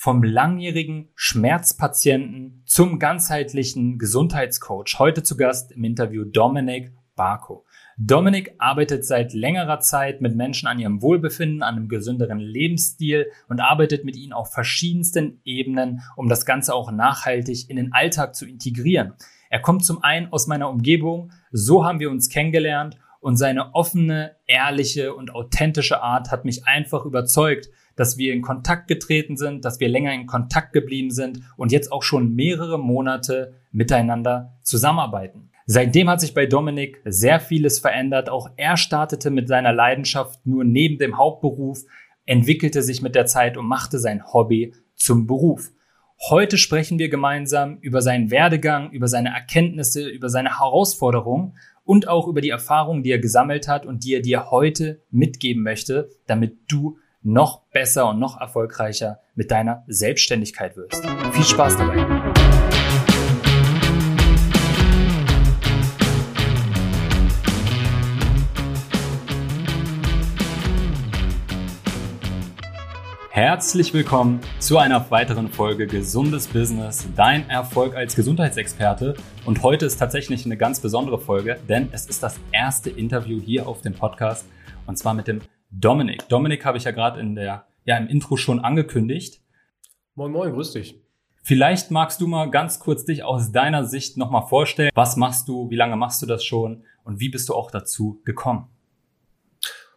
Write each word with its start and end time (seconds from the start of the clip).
vom 0.00 0.22
langjährigen 0.22 1.10
Schmerzpatienten 1.14 2.62
zum 2.64 2.98
ganzheitlichen 2.98 3.98
Gesundheitscoach. 3.98 4.98
Heute 4.98 5.22
zu 5.22 5.36
Gast 5.36 5.72
im 5.72 5.84
Interview 5.84 6.24
Dominik 6.24 6.94
Barko. 7.16 7.66
Dominik 7.98 8.54
arbeitet 8.56 9.04
seit 9.04 9.34
längerer 9.34 9.80
Zeit 9.80 10.22
mit 10.22 10.34
Menschen 10.34 10.68
an 10.68 10.78
ihrem 10.78 11.02
Wohlbefinden, 11.02 11.62
an 11.62 11.76
einem 11.76 11.88
gesünderen 11.88 12.38
Lebensstil 12.38 13.26
und 13.50 13.60
arbeitet 13.60 14.06
mit 14.06 14.16
ihnen 14.16 14.32
auf 14.32 14.50
verschiedensten 14.54 15.42
Ebenen, 15.44 16.00
um 16.16 16.30
das 16.30 16.46
Ganze 16.46 16.72
auch 16.74 16.90
nachhaltig 16.90 17.68
in 17.68 17.76
den 17.76 17.92
Alltag 17.92 18.34
zu 18.34 18.46
integrieren. 18.46 19.12
Er 19.50 19.60
kommt 19.60 19.84
zum 19.84 20.02
einen 20.02 20.32
aus 20.32 20.46
meiner 20.46 20.70
Umgebung, 20.70 21.30
so 21.52 21.84
haben 21.84 22.00
wir 22.00 22.10
uns 22.10 22.30
kennengelernt 22.30 22.96
und 23.20 23.36
seine 23.36 23.74
offene, 23.74 24.36
ehrliche 24.46 25.14
und 25.14 25.34
authentische 25.34 26.02
Art 26.02 26.30
hat 26.30 26.46
mich 26.46 26.66
einfach 26.66 27.04
überzeugt, 27.04 27.68
dass 28.00 28.16
wir 28.16 28.32
in 28.32 28.40
Kontakt 28.40 28.88
getreten 28.88 29.36
sind, 29.36 29.66
dass 29.66 29.78
wir 29.78 29.88
länger 29.90 30.14
in 30.14 30.24
Kontakt 30.24 30.72
geblieben 30.72 31.10
sind 31.10 31.42
und 31.58 31.70
jetzt 31.70 31.92
auch 31.92 32.02
schon 32.02 32.34
mehrere 32.34 32.78
Monate 32.78 33.52
miteinander 33.72 34.56
zusammenarbeiten. 34.62 35.50
Seitdem 35.66 36.08
hat 36.08 36.18
sich 36.22 36.32
bei 36.32 36.46
Dominik 36.46 37.02
sehr 37.04 37.40
vieles 37.40 37.78
verändert. 37.78 38.30
Auch 38.30 38.48
er 38.56 38.78
startete 38.78 39.30
mit 39.30 39.48
seiner 39.48 39.74
Leidenschaft 39.74 40.46
nur 40.46 40.64
neben 40.64 40.96
dem 40.96 41.18
Hauptberuf, 41.18 41.84
entwickelte 42.24 42.82
sich 42.82 43.02
mit 43.02 43.14
der 43.14 43.26
Zeit 43.26 43.58
und 43.58 43.66
machte 43.66 43.98
sein 43.98 44.32
Hobby 44.32 44.72
zum 44.94 45.26
Beruf. 45.26 45.70
Heute 46.30 46.56
sprechen 46.56 46.98
wir 46.98 47.10
gemeinsam 47.10 47.76
über 47.82 48.00
seinen 48.00 48.30
Werdegang, 48.30 48.92
über 48.92 49.08
seine 49.08 49.28
Erkenntnisse, 49.28 50.08
über 50.08 50.30
seine 50.30 50.58
Herausforderungen 50.58 51.58
und 51.84 52.08
auch 52.08 52.28
über 52.28 52.40
die 52.40 52.48
Erfahrungen, 52.48 53.02
die 53.02 53.10
er 53.10 53.18
gesammelt 53.18 53.68
hat 53.68 53.84
und 53.84 54.04
die 54.04 54.14
er 54.14 54.22
dir 54.22 54.50
heute 54.50 55.02
mitgeben 55.10 55.62
möchte, 55.62 56.08
damit 56.26 56.56
du 56.66 56.96
noch 57.22 57.62
besser 57.72 58.08
und 58.08 58.18
noch 58.18 58.40
erfolgreicher 58.40 59.20
mit 59.34 59.50
deiner 59.50 59.84
Selbstständigkeit 59.86 60.76
wirst. 60.76 61.04
Viel 61.32 61.44
Spaß 61.44 61.76
dabei! 61.76 62.06
Herzlich 73.32 73.94
willkommen 73.94 74.40
zu 74.58 74.76
einer 74.76 75.10
weiteren 75.10 75.48
Folge 75.48 75.86
Gesundes 75.86 76.46
Business, 76.46 77.06
dein 77.16 77.48
Erfolg 77.48 77.96
als 77.96 78.14
Gesundheitsexperte. 78.16 79.14
Und 79.46 79.62
heute 79.62 79.86
ist 79.86 79.98
tatsächlich 79.98 80.44
eine 80.44 80.56
ganz 80.56 80.80
besondere 80.80 81.18
Folge, 81.18 81.58
denn 81.68 81.88
es 81.92 82.06
ist 82.06 82.22
das 82.22 82.38
erste 82.52 82.90
Interview 82.90 83.40
hier 83.40 83.66
auf 83.66 83.82
dem 83.82 83.94
Podcast 83.94 84.46
und 84.86 84.98
zwar 84.98 85.14
mit 85.14 85.26
dem 85.26 85.40
Dominik. 85.70 86.28
Dominik 86.28 86.64
habe 86.64 86.78
ich 86.78 86.84
ja 86.84 86.90
gerade 86.90 87.20
in 87.20 87.34
der, 87.34 87.66
ja, 87.84 87.96
im 87.96 88.08
Intro 88.08 88.36
schon 88.36 88.60
angekündigt. 88.60 89.40
Moin, 90.14 90.32
moin, 90.32 90.52
grüß 90.52 90.72
dich. 90.72 91.00
Vielleicht 91.42 91.90
magst 91.90 92.20
du 92.20 92.26
mal 92.26 92.50
ganz 92.50 92.80
kurz 92.80 93.04
dich 93.04 93.24
aus 93.24 93.52
deiner 93.52 93.84
Sicht 93.84 94.16
nochmal 94.16 94.46
vorstellen. 94.46 94.90
Was 94.94 95.16
machst 95.16 95.48
du? 95.48 95.70
Wie 95.70 95.76
lange 95.76 95.96
machst 95.96 96.20
du 96.22 96.26
das 96.26 96.44
schon? 96.44 96.84
Und 97.04 97.20
wie 97.20 97.28
bist 97.28 97.48
du 97.48 97.54
auch 97.54 97.70
dazu 97.70 98.20
gekommen? 98.24 98.68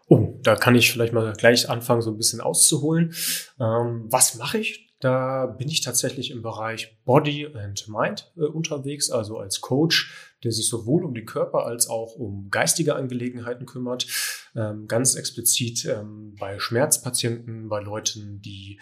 Oh, 0.07 0.39
da 0.43 0.55
kann 0.55 0.75
ich 0.75 0.91
vielleicht 0.91 1.13
mal 1.13 1.33
gleich 1.33 1.69
anfangen, 1.69 2.01
so 2.01 2.11
ein 2.11 2.17
bisschen 2.17 2.41
auszuholen. 2.41 3.13
Ähm, 3.59 4.05
was 4.09 4.35
mache 4.35 4.59
ich? 4.59 4.93
Da 4.99 5.47
bin 5.47 5.67
ich 5.67 5.81
tatsächlich 5.81 6.31
im 6.31 6.41
Bereich 6.41 6.97
Body 7.03 7.47
and 7.47 7.89
Mind 7.89 8.31
äh, 8.37 8.41
unterwegs, 8.41 9.09
also 9.09 9.37
als 9.37 9.59
Coach, 9.59 10.33
der 10.43 10.51
sich 10.51 10.69
sowohl 10.69 11.03
um 11.03 11.13
den 11.13 11.25
Körper 11.25 11.65
als 11.65 11.89
auch 11.89 12.15
um 12.15 12.49
geistige 12.49 12.95
Angelegenheiten 12.95 13.65
kümmert. 13.65 14.07
Ähm, 14.55 14.87
ganz 14.87 15.15
explizit 15.15 15.85
ähm, 15.85 16.35
bei 16.39 16.59
Schmerzpatienten, 16.59 17.69
bei 17.69 17.81
Leuten, 17.81 18.41
die 18.41 18.79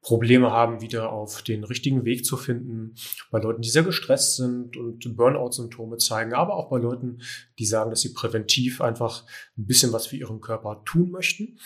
Probleme 0.00 0.52
haben, 0.52 0.80
wieder 0.80 1.12
auf 1.12 1.42
den 1.42 1.64
richtigen 1.64 2.04
Weg 2.04 2.24
zu 2.24 2.36
finden, 2.36 2.94
bei 3.30 3.40
Leuten, 3.40 3.62
die 3.62 3.68
sehr 3.68 3.82
gestresst 3.82 4.36
sind 4.36 4.76
und 4.76 5.16
Burnout-Symptome 5.16 5.96
zeigen, 5.98 6.34
aber 6.34 6.54
auch 6.54 6.70
bei 6.70 6.78
Leuten, 6.78 7.20
die 7.58 7.66
sagen, 7.66 7.90
dass 7.90 8.00
sie 8.00 8.14
präventiv 8.14 8.80
einfach 8.80 9.24
ein 9.56 9.66
bisschen 9.66 9.92
was 9.92 10.06
für 10.06 10.16
ihren 10.16 10.40
Körper 10.40 10.82
tun 10.84 11.10
möchten. 11.10 11.58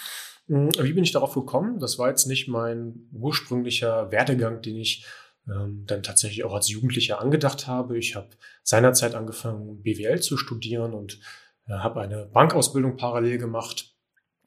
Hm, 0.48 0.70
wie 0.80 0.92
bin 0.92 1.04
ich 1.04 1.12
darauf 1.12 1.34
gekommen? 1.34 1.78
Das 1.78 1.98
war 1.98 2.08
jetzt 2.08 2.26
nicht 2.26 2.48
mein 2.48 3.08
ursprünglicher 3.12 4.10
Werdegang, 4.10 4.62
den 4.62 4.76
ich 4.76 5.06
ähm, 5.46 5.84
dann 5.86 6.02
tatsächlich 6.02 6.44
auch 6.44 6.54
als 6.54 6.68
Jugendlicher 6.68 7.20
angedacht 7.20 7.66
habe. 7.66 7.98
Ich 7.98 8.16
habe 8.16 8.30
seinerzeit 8.62 9.14
angefangen, 9.14 9.82
BWL 9.82 10.20
zu 10.20 10.36
studieren 10.36 10.94
und 10.94 11.20
habe 11.68 12.00
eine 12.00 12.26
Bankausbildung 12.26 12.96
parallel 12.96 13.38
gemacht 13.38 13.92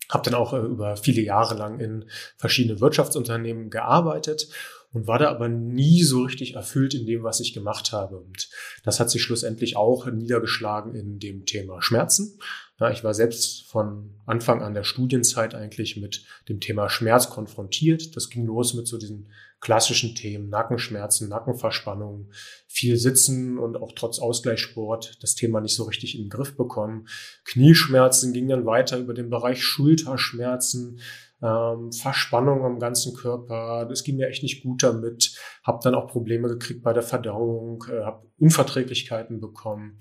habe 0.10 0.24
dann 0.30 0.40
auch 0.40 0.54
äh, 0.54 0.60
über 0.60 0.98
viele 0.98 1.22
Jahre 1.22 1.56
lang 1.56 1.80
in 1.80 2.06
verschiedenen 2.38 2.80
Wirtschaftsunternehmen 2.80 3.70
gearbeitet 3.70 4.50
und 4.94 5.08
war 5.08 5.20
da 5.20 5.30
aber 5.30 5.50
nie 5.50 6.04
so 6.04 6.24
richtig 6.24 6.56
erfüllt 6.56 6.94
in 6.94 7.06
dem, 7.06 7.24
was 7.24 7.40
ich 7.40 7.54
gemacht 7.54 7.92
habe. 7.92 8.18
Und 8.18 8.50
das 8.84 9.00
hat 9.00 9.10
sich 9.10 9.22
schlussendlich 9.22 9.76
auch 9.76 10.06
niedergeschlagen 10.06 10.96
in 10.96 11.20
dem 11.20 11.46
Thema 11.46 11.82
Schmerzen. 11.82 12.40
Ja, 12.78 12.92
ich 12.92 13.06
war 13.06 13.14
selbst 13.14 13.66
von 13.68 14.14
Anfang 14.26 14.62
an 14.62 14.74
der 14.74 14.84
Studienzeit 14.84 15.56
eigentlich 15.56 15.96
mit 15.96 16.26
dem 16.50 16.60
Thema 16.60 16.90
Schmerz 16.90 17.30
konfrontiert. 17.30 18.18
Das 18.18 18.30
ging 18.30 18.46
los 18.46 18.74
mit 18.74 18.86
so 18.86 18.98
diesen 18.98 19.32
klassischen 19.62 20.14
Themen, 20.14 20.50
Nackenschmerzen, 20.50 21.30
Nackenverspannung, 21.30 22.32
viel 22.68 22.98
Sitzen 22.98 23.58
und 23.58 23.78
auch 23.78 23.94
trotz 23.96 24.20
Ausgleichssport 24.20 25.24
das 25.24 25.36
Thema 25.36 25.62
nicht 25.62 25.76
so 25.76 25.84
richtig 25.84 26.16
in 26.16 26.26
den 26.26 26.30
Griff 26.30 26.58
bekommen. 26.58 27.08
Knieschmerzen 27.46 28.34
ging 28.34 28.50
dann 28.50 28.66
weiter 28.66 28.98
über 28.98 29.14
den 29.14 29.30
Bereich 29.30 29.64
Schulterschmerzen, 29.64 31.00
ähm, 31.42 31.94
Verspannung 31.94 32.66
am 32.66 32.80
ganzen 32.80 33.16
Körper. 33.16 33.86
Das 33.88 34.04
ging 34.04 34.18
mir 34.18 34.28
echt 34.28 34.44
nicht 34.44 34.64
gut 34.64 34.84
damit. 34.84 35.34
Hab 35.64 35.80
dann 35.80 35.96
auch 35.96 36.08
Probleme 36.08 36.50
gekriegt 36.50 36.84
bei 36.84 36.92
der 36.92 37.04
Verdauung, 37.04 37.86
äh, 37.90 38.04
habe 38.04 38.28
Unverträglichkeiten 38.38 39.40
bekommen 39.40 39.98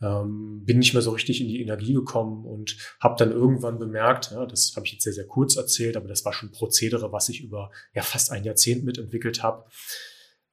ähm, 0.00 0.62
bin 0.64 0.78
nicht 0.78 0.92
mehr 0.92 1.02
so 1.02 1.10
richtig 1.10 1.40
in 1.40 1.48
die 1.48 1.60
Energie 1.60 1.92
gekommen 1.92 2.44
und 2.44 2.76
habe 3.00 3.16
dann 3.18 3.32
irgendwann 3.32 3.78
bemerkt, 3.78 4.30
ja, 4.30 4.46
das 4.46 4.74
habe 4.76 4.86
ich 4.86 4.92
jetzt 4.92 5.04
sehr, 5.04 5.12
sehr 5.12 5.26
kurz 5.26 5.56
erzählt, 5.56 5.96
aber 5.96 6.08
das 6.08 6.24
war 6.24 6.32
schon 6.32 6.52
Prozedere, 6.52 7.12
was 7.12 7.28
ich 7.28 7.42
über 7.42 7.70
ja 7.94 8.02
fast 8.02 8.30
ein 8.30 8.44
Jahrzehnt 8.44 8.84
mitentwickelt 8.84 9.42
habe, 9.42 9.64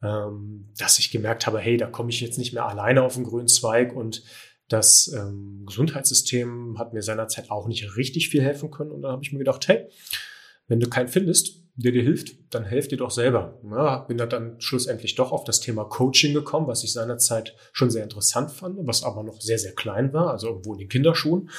ähm, 0.02 0.74
dass 0.78 1.00
ich 1.00 1.12
gemerkt 1.12 1.46
habe, 1.48 1.60
hey, 1.60 1.78
da 1.78 1.88
komme 1.88 2.10
ich 2.10 2.22
jetzt 2.22 2.38
nicht 2.38 2.54
mehr 2.54 2.66
alleine 2.66 3.04
auf 3.04 3.16
den 3.16 3.24
grünen 3.24 3.48
Zweig 3.48 3.96
und 3.96 4.24
das 4.68 5.14
ähm, 5.16 5.64
Gesundheitssystem 5.68 6.80
hat 6.80 6.94
mir 6.94 7.04
seinerzeit 7.04 7.52
auch 7.52 7.68
nicht 7.68 7.98
richtig 7.98 8.30
viel 8.30 8.42
helfen 8.42 8.72
können. 8.72 8.92
Und 8.92 9.04
dann 9.04 9.12
habe 9.12 9.24
ich 9.24 9.32
mir 9.32 9.38
gedacht, 9.38 9.68
hey, 9.68 9.88
wenn 10.68 10.80
du 10.80 10.90
keinen 10.90 11.08
findest, 11.08 11.65
der 11.78 11.92
dir 11.92 12.04
hilft, 12.04 12.36
dann 12.54 12.64
helft 12.64 12.92
dir 12.92 12.98
doch 12.98 13.12
selber. 13.12 13.60
Ja, 13.70 14.00
bin 14.00 14.18
da 14.18 14.26
dann 14.26 14.60
schlussendlich 14.60 15.16
doch 15.16 15.32
auf 15.32 15.44
das 15.44 15.60
Thema 15.60 15.84
Coaching 15.84 16.34
gekommen, 16.34 16.68
was 16.68 16.84
ich 16.84 16.94
seinerzeit 16.94 17.56
schon 17.74 17.90
sehr 17.90 18.04
interessant 18.04 18.52
fand, 18.52 18.78
was 18.80 19.04
aber 19.04 19.24
noch 19.24 19.42
sehr, 19.42 19.60
sehr 19.60 19.74
klein 19.74 20.14
war, 20.14 20.32
also 20.32 20.48
irgendwo 20.48 20.74
in 20.74 20.80
den 20.80 20.90
Kinderschuhen. 20.90 21.50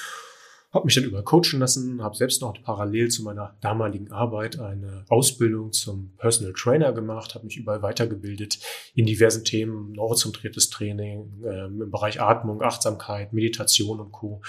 Habe 0.73 0.87
mich 0.87 0.95
dann 0.95 1.05
über 1.05 1.23
coachen 1.23 1.61
lassen, 1.61 2.03
habe 2.03 2.17
selbst 2.17 2.43
noch 2.43 2.61
parallel 2.63 3.09
zu 3.09 3.23
meiner 3.23 3.57
damaligen 3.61 4.11
Arbeit 4.11 4.59
eine 4.59 5.05
Ausbildung 5.09 5.73
zum 5.73 6.13
Personal 6.19 6.53
Trainer 6.55 6.93
gemacht, 6.93 7.35
habe 7.35 7.47
mich 7.47 7.57
überall 7.57 7.83
weitergebildet 7.83 8.59
in 8.95 9.07
diversen 9.07 9.45
Themen, 9.45 9.93
neurozentriertes 9.93 10.69
Training, 10.71 11.43
äh, 11.45 11.67
im 11.67 11.91
Bereich 11.91 12.21
Atmung, 12.21 12.63
Achtsamkeit, 12.63 13.33
Meditation 13.33 14.01
und 14.01 14.13
Co. 14.13 14.43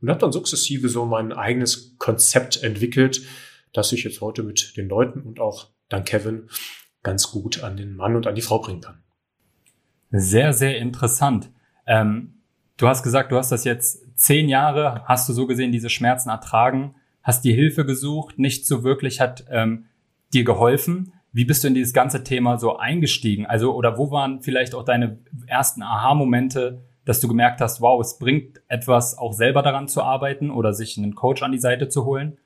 Und 0.00 0.08
habe 0.08 0.20
dann 0.20 0.32
sukzessive 0.32 0.88
so 0.88 1.04
mein 1.06 1.32
eigenes 1.32 1.96
Konzept 1.98 2.62
entwickelt, 2.62 3.22
das 3.74 3.92
ich 3.92 4.04
jetzt 4.04 4.22
heute 4.22 4.42
mit 4.42 4.76
den 4.78 4.88
Leuten 4.88 5.20
und 5.20 5.40
auch 5.40 5.68
dank 5.90 6.06
Kevin 6.06 6.48
ganz 7.02 7.30
gut 7.30 7.62
an 7.62 7.76
den 7.76 7.94
Mann 7.94 8.16
und 8.16 8.26
an 8.26 8.34
die 8.34 8.40
Frau 8.40 8.60
bringen 8.60 8.80
kann. 8.80 9.02
Sehr, 10.10 10.52
sehr 10.54 10.78
interessant. 10.78 11.50
Ähm, 11.86 12.34
du 12.78 12.88
hast 12.88 13.02
gesagt, 13.02 13.30
du 13.30 13.36
hast 13.36 13.52
das 13.52 13.64
jetzt 13.64 14.00
zehn 14.16 14.48
Jahre, 14.48 15.02
hast 15.04 15.28
du 15.28 15.32
so 15.32 15.46
gesehen 15.46 15.72
diese 15.72 15.90
Schmerzen 15.90 16.30
ertragen, 16.30 16.94
hast 17.22 17.44
dir 17.44 17.54
Hilfe 17.54 17.84
gesucht, 17.84 18.38
nicht 18.38 18.66
so 18.66 18.84
wirklich 18.84 19.20
hat 19.20 19.44
ähm, 19.50 19.86
dir 20.32 20.44
geholfen. 20.44 21.12
Wie 21.32 21.44
bist 21.44 21.64
du 21.64 21.68
in 21.68 21.74
dieses 21.74 21.92
ganze 21.92 22.22
Thema 22.22 22.58
so 22.58 22.76
eingestiegen? 22.76 23.44
Also, 23.44 23.74
oder 23.74 23.98
wo 23.98 24.12
waren 24.12 24.40
vielleicht 24.40 24.74
auch 24.74 24.84
deine 24.84 25.18
ersten 25.46 25.82
Aha-Momente, 25.82 26.84
dass 27.04 27.20
du 27.20 27.26
gemerkt 27.26 27.60
hast, 27.60 27.80
wow, 27.80 28.00
es 28.00 28.18
bringt 28.18 28.62
etwas, 28.68 29.18
auch 29.18 29.32
selber 29.32 29.62
daran 29.62 29.88
zu 29.88 30.00
arbeiten 30.02 30.50
oder 30.50 30.72
sich 30.72 30.96
einen 30.96 31.16
Coach 31.16 31.42
an 31.42 31.50
die 31.50 31.58
Seite 31.58 31.88
zu 31.88 32.04
holen? 32.04 32.38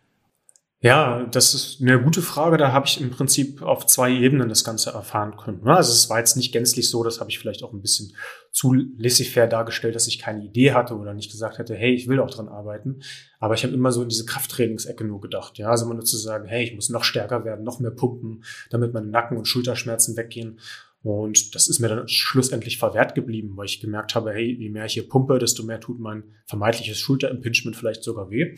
Ja, 0.80 1.26
das 1.26 1.54
ist 1.54 1.82
eine 1.82 2.00
gute 2.00 2.22
Frage. 2.22 2.56
Da 2.56 2.70
habe 2.70 2.86
ich 2.86 3.00
im 3.00 3.10
Prinzip 3.10 3.62
auf 3.62 3.84
zwei 3.86 4.12
Ebenen 4.12 4.48
das 4.48 4.62
Ganze 4.62 4.90
erfahren 4.90 5.36
können. 5.36 5.66
Also 5.66 5.92
es 5.92 6.08
war 6.08 6.20
jetzt 6.20 6.36
nicht 6.36 6.52
gänzlich 6.52 6.88
so, 6.88 7.02
das 7.02 7.18
habe 7.18 7.30
ich 7.30 7.40
vielleicht 7.40 7.64
auch 7.64 7.72
ein 7.72 7.82
bisschen 7.82 8.14
zu 8.52 8.74
laissez-faire 8.96 9.48
dargestellt, 9.48 9.96
dass 9.96 10.06
ich 10.06 10.20
keine 10.20 10.44
Idee 10.44 10.74
hatte 10.74 10.94
oder 10.94 11.14
nicht 11.14 11.32
gesagt 11.32 11.58
hätte, 11.58 11.74
hey, 11.74 11.94
ich 11.94 12.06
will 12.06 12.20
auch 12.20 12.30
dran 12.30 12.46
arbeiten. 12.46 13.00
Aber 13.40 13.54
ich 13.54 13.64
habe 13.64 13.74
immer 13.74 13.90
so 13.90 14.02
in 14.02 14.08
diese 14.08 14.24
Krafttrainingsecke 14.24 15.02
nur 15.02 15.20
gedacht. 15.20 15.58
Ja, 15.58 15.68
also 15.68 15.84
immer 15.84 15.94
nur 15.94 16.04
zu 16.04 16.16
sagen, 16.16 16.46
hey, 16.46 16.62
ich 16.62 16.74
muss 16.76 16.90
noch 16.90 17.02
stärker 17.02 17.44
werden, 17.44 17.64
noch 17.64 17.80
mehr 17.80 17.90
pumpen, 17.90 18.44
damit 18.70 18.94
meine 18.94 19.08
Nacken- 19.08 19.36
und 19.36 19.48
Schulterschmerzen 19.48 20.16
weggehen. 20.16 20.60
Und 21.02 21.56
das 21.56 21.66
ist 21.66 21.80
mir 21.80 21.88
dann 21.88 22.06
schlussendlich 22.06 22.78
verwehrt 22.78 23.16
geblieben, 23.16 23.56
weil 23.56 23.66
ich 23.66 23.80
gemerkt 23.80 24.14
habe, 24.14 24.32
hey, 24.32 24.56
je 24.56 24.68
mehr 24.68 24.84
ich 24.84 24.92
hier 24.92 25.08
pumpe, 25.08 25.40
desto 25.40 25.64
mehr 25.64 25.80
tut 25.80 25.98
mein 25.98 26.22
vermeintliches 26.46 27.00
Schulterimpingement 27.00 27.76
vielleicht 27.76 28.04
sogar 28.04 28.30
weh. 28.30 28.54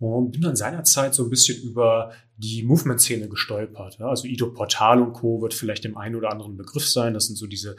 Und 0.00 0.32
bin 0.32 0.40
dann 0.40 0.56
seinerzeit 0.56 1.14
so 1.14 1.24
ein 1.24 1.30
bisschen 1.30 1.62
über 1.62 2.12
die 2.36 2.62
Movement-Szene 2.62 3.28
gestolpert. 3.28 4.00
Also 4.00 4.26
Ido 4.26 4.50
Portal 4.52 5.02
und 5.02 5.12
Co. 5.12 5.42
wird 5.42 5.52
vielleicht 5.52 5.84
dem 5.84 5.96
einen 5.98 6.16
oder 6.16 6.32
anderen 6.32 6.56
Begriff 6.56 6.88
sein. 6.88 7.12
Das 7.12 7.26
sind 7.26 7.36
so 7.36 7.46
diese 7.46 7.76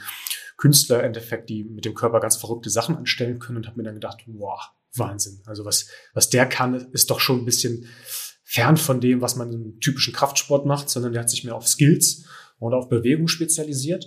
Künstler 0.57 0.99
im 0.99 1.07
Endeffekt, 1.07 1.49
die 1.49 1.63
mit 1.63 1.83
dem 1.83 1.95
Körper 1.95 2.19
ganz 2.19 2.37
verrückte 2.37 2.69
Sachen 2.69 2.95
anstellen 2.95 3.39
können 3.39 3.57
und 3.57 3.67
habe 3.67 3.77
mir 3.77 3.83
dann 3.83 3.95
gedacht, 3.95 4.19
wow, 4.27 4.59
Wahnsinn. 4.95 5.41
Also 5.47 5.65
was, 5.65 5.87
was 6.13 6.29
der 6.29 6.45
kann, 6.45 6.75
ist 6.91 7.09
doch 7.09 7.19
schon 7.19 7.39
ein 7.39 7.45
bisschen 7.45 7.87
fern 8.43 8.77
von 8.77 9.01
dem, 9.01 9.21
was 9.21 9.35
man 9.35 9.51
im 9.51 9.79
typischen 9.79 10.13
Kraftsport 10.13 10.65
macht, 10.67 10.89
sondern 10.89 11.13
der 11.13 11.23
hat 11.23 11.29
sich 11.29 11.43
mehr 11.43 11.55
auf 11.55 11.67
Skills 11.67 12.25
und 12.59 12.75
auf 12.75 12.87
Bewegung 12.87 13.27
spezialisiert. 13.27 14.05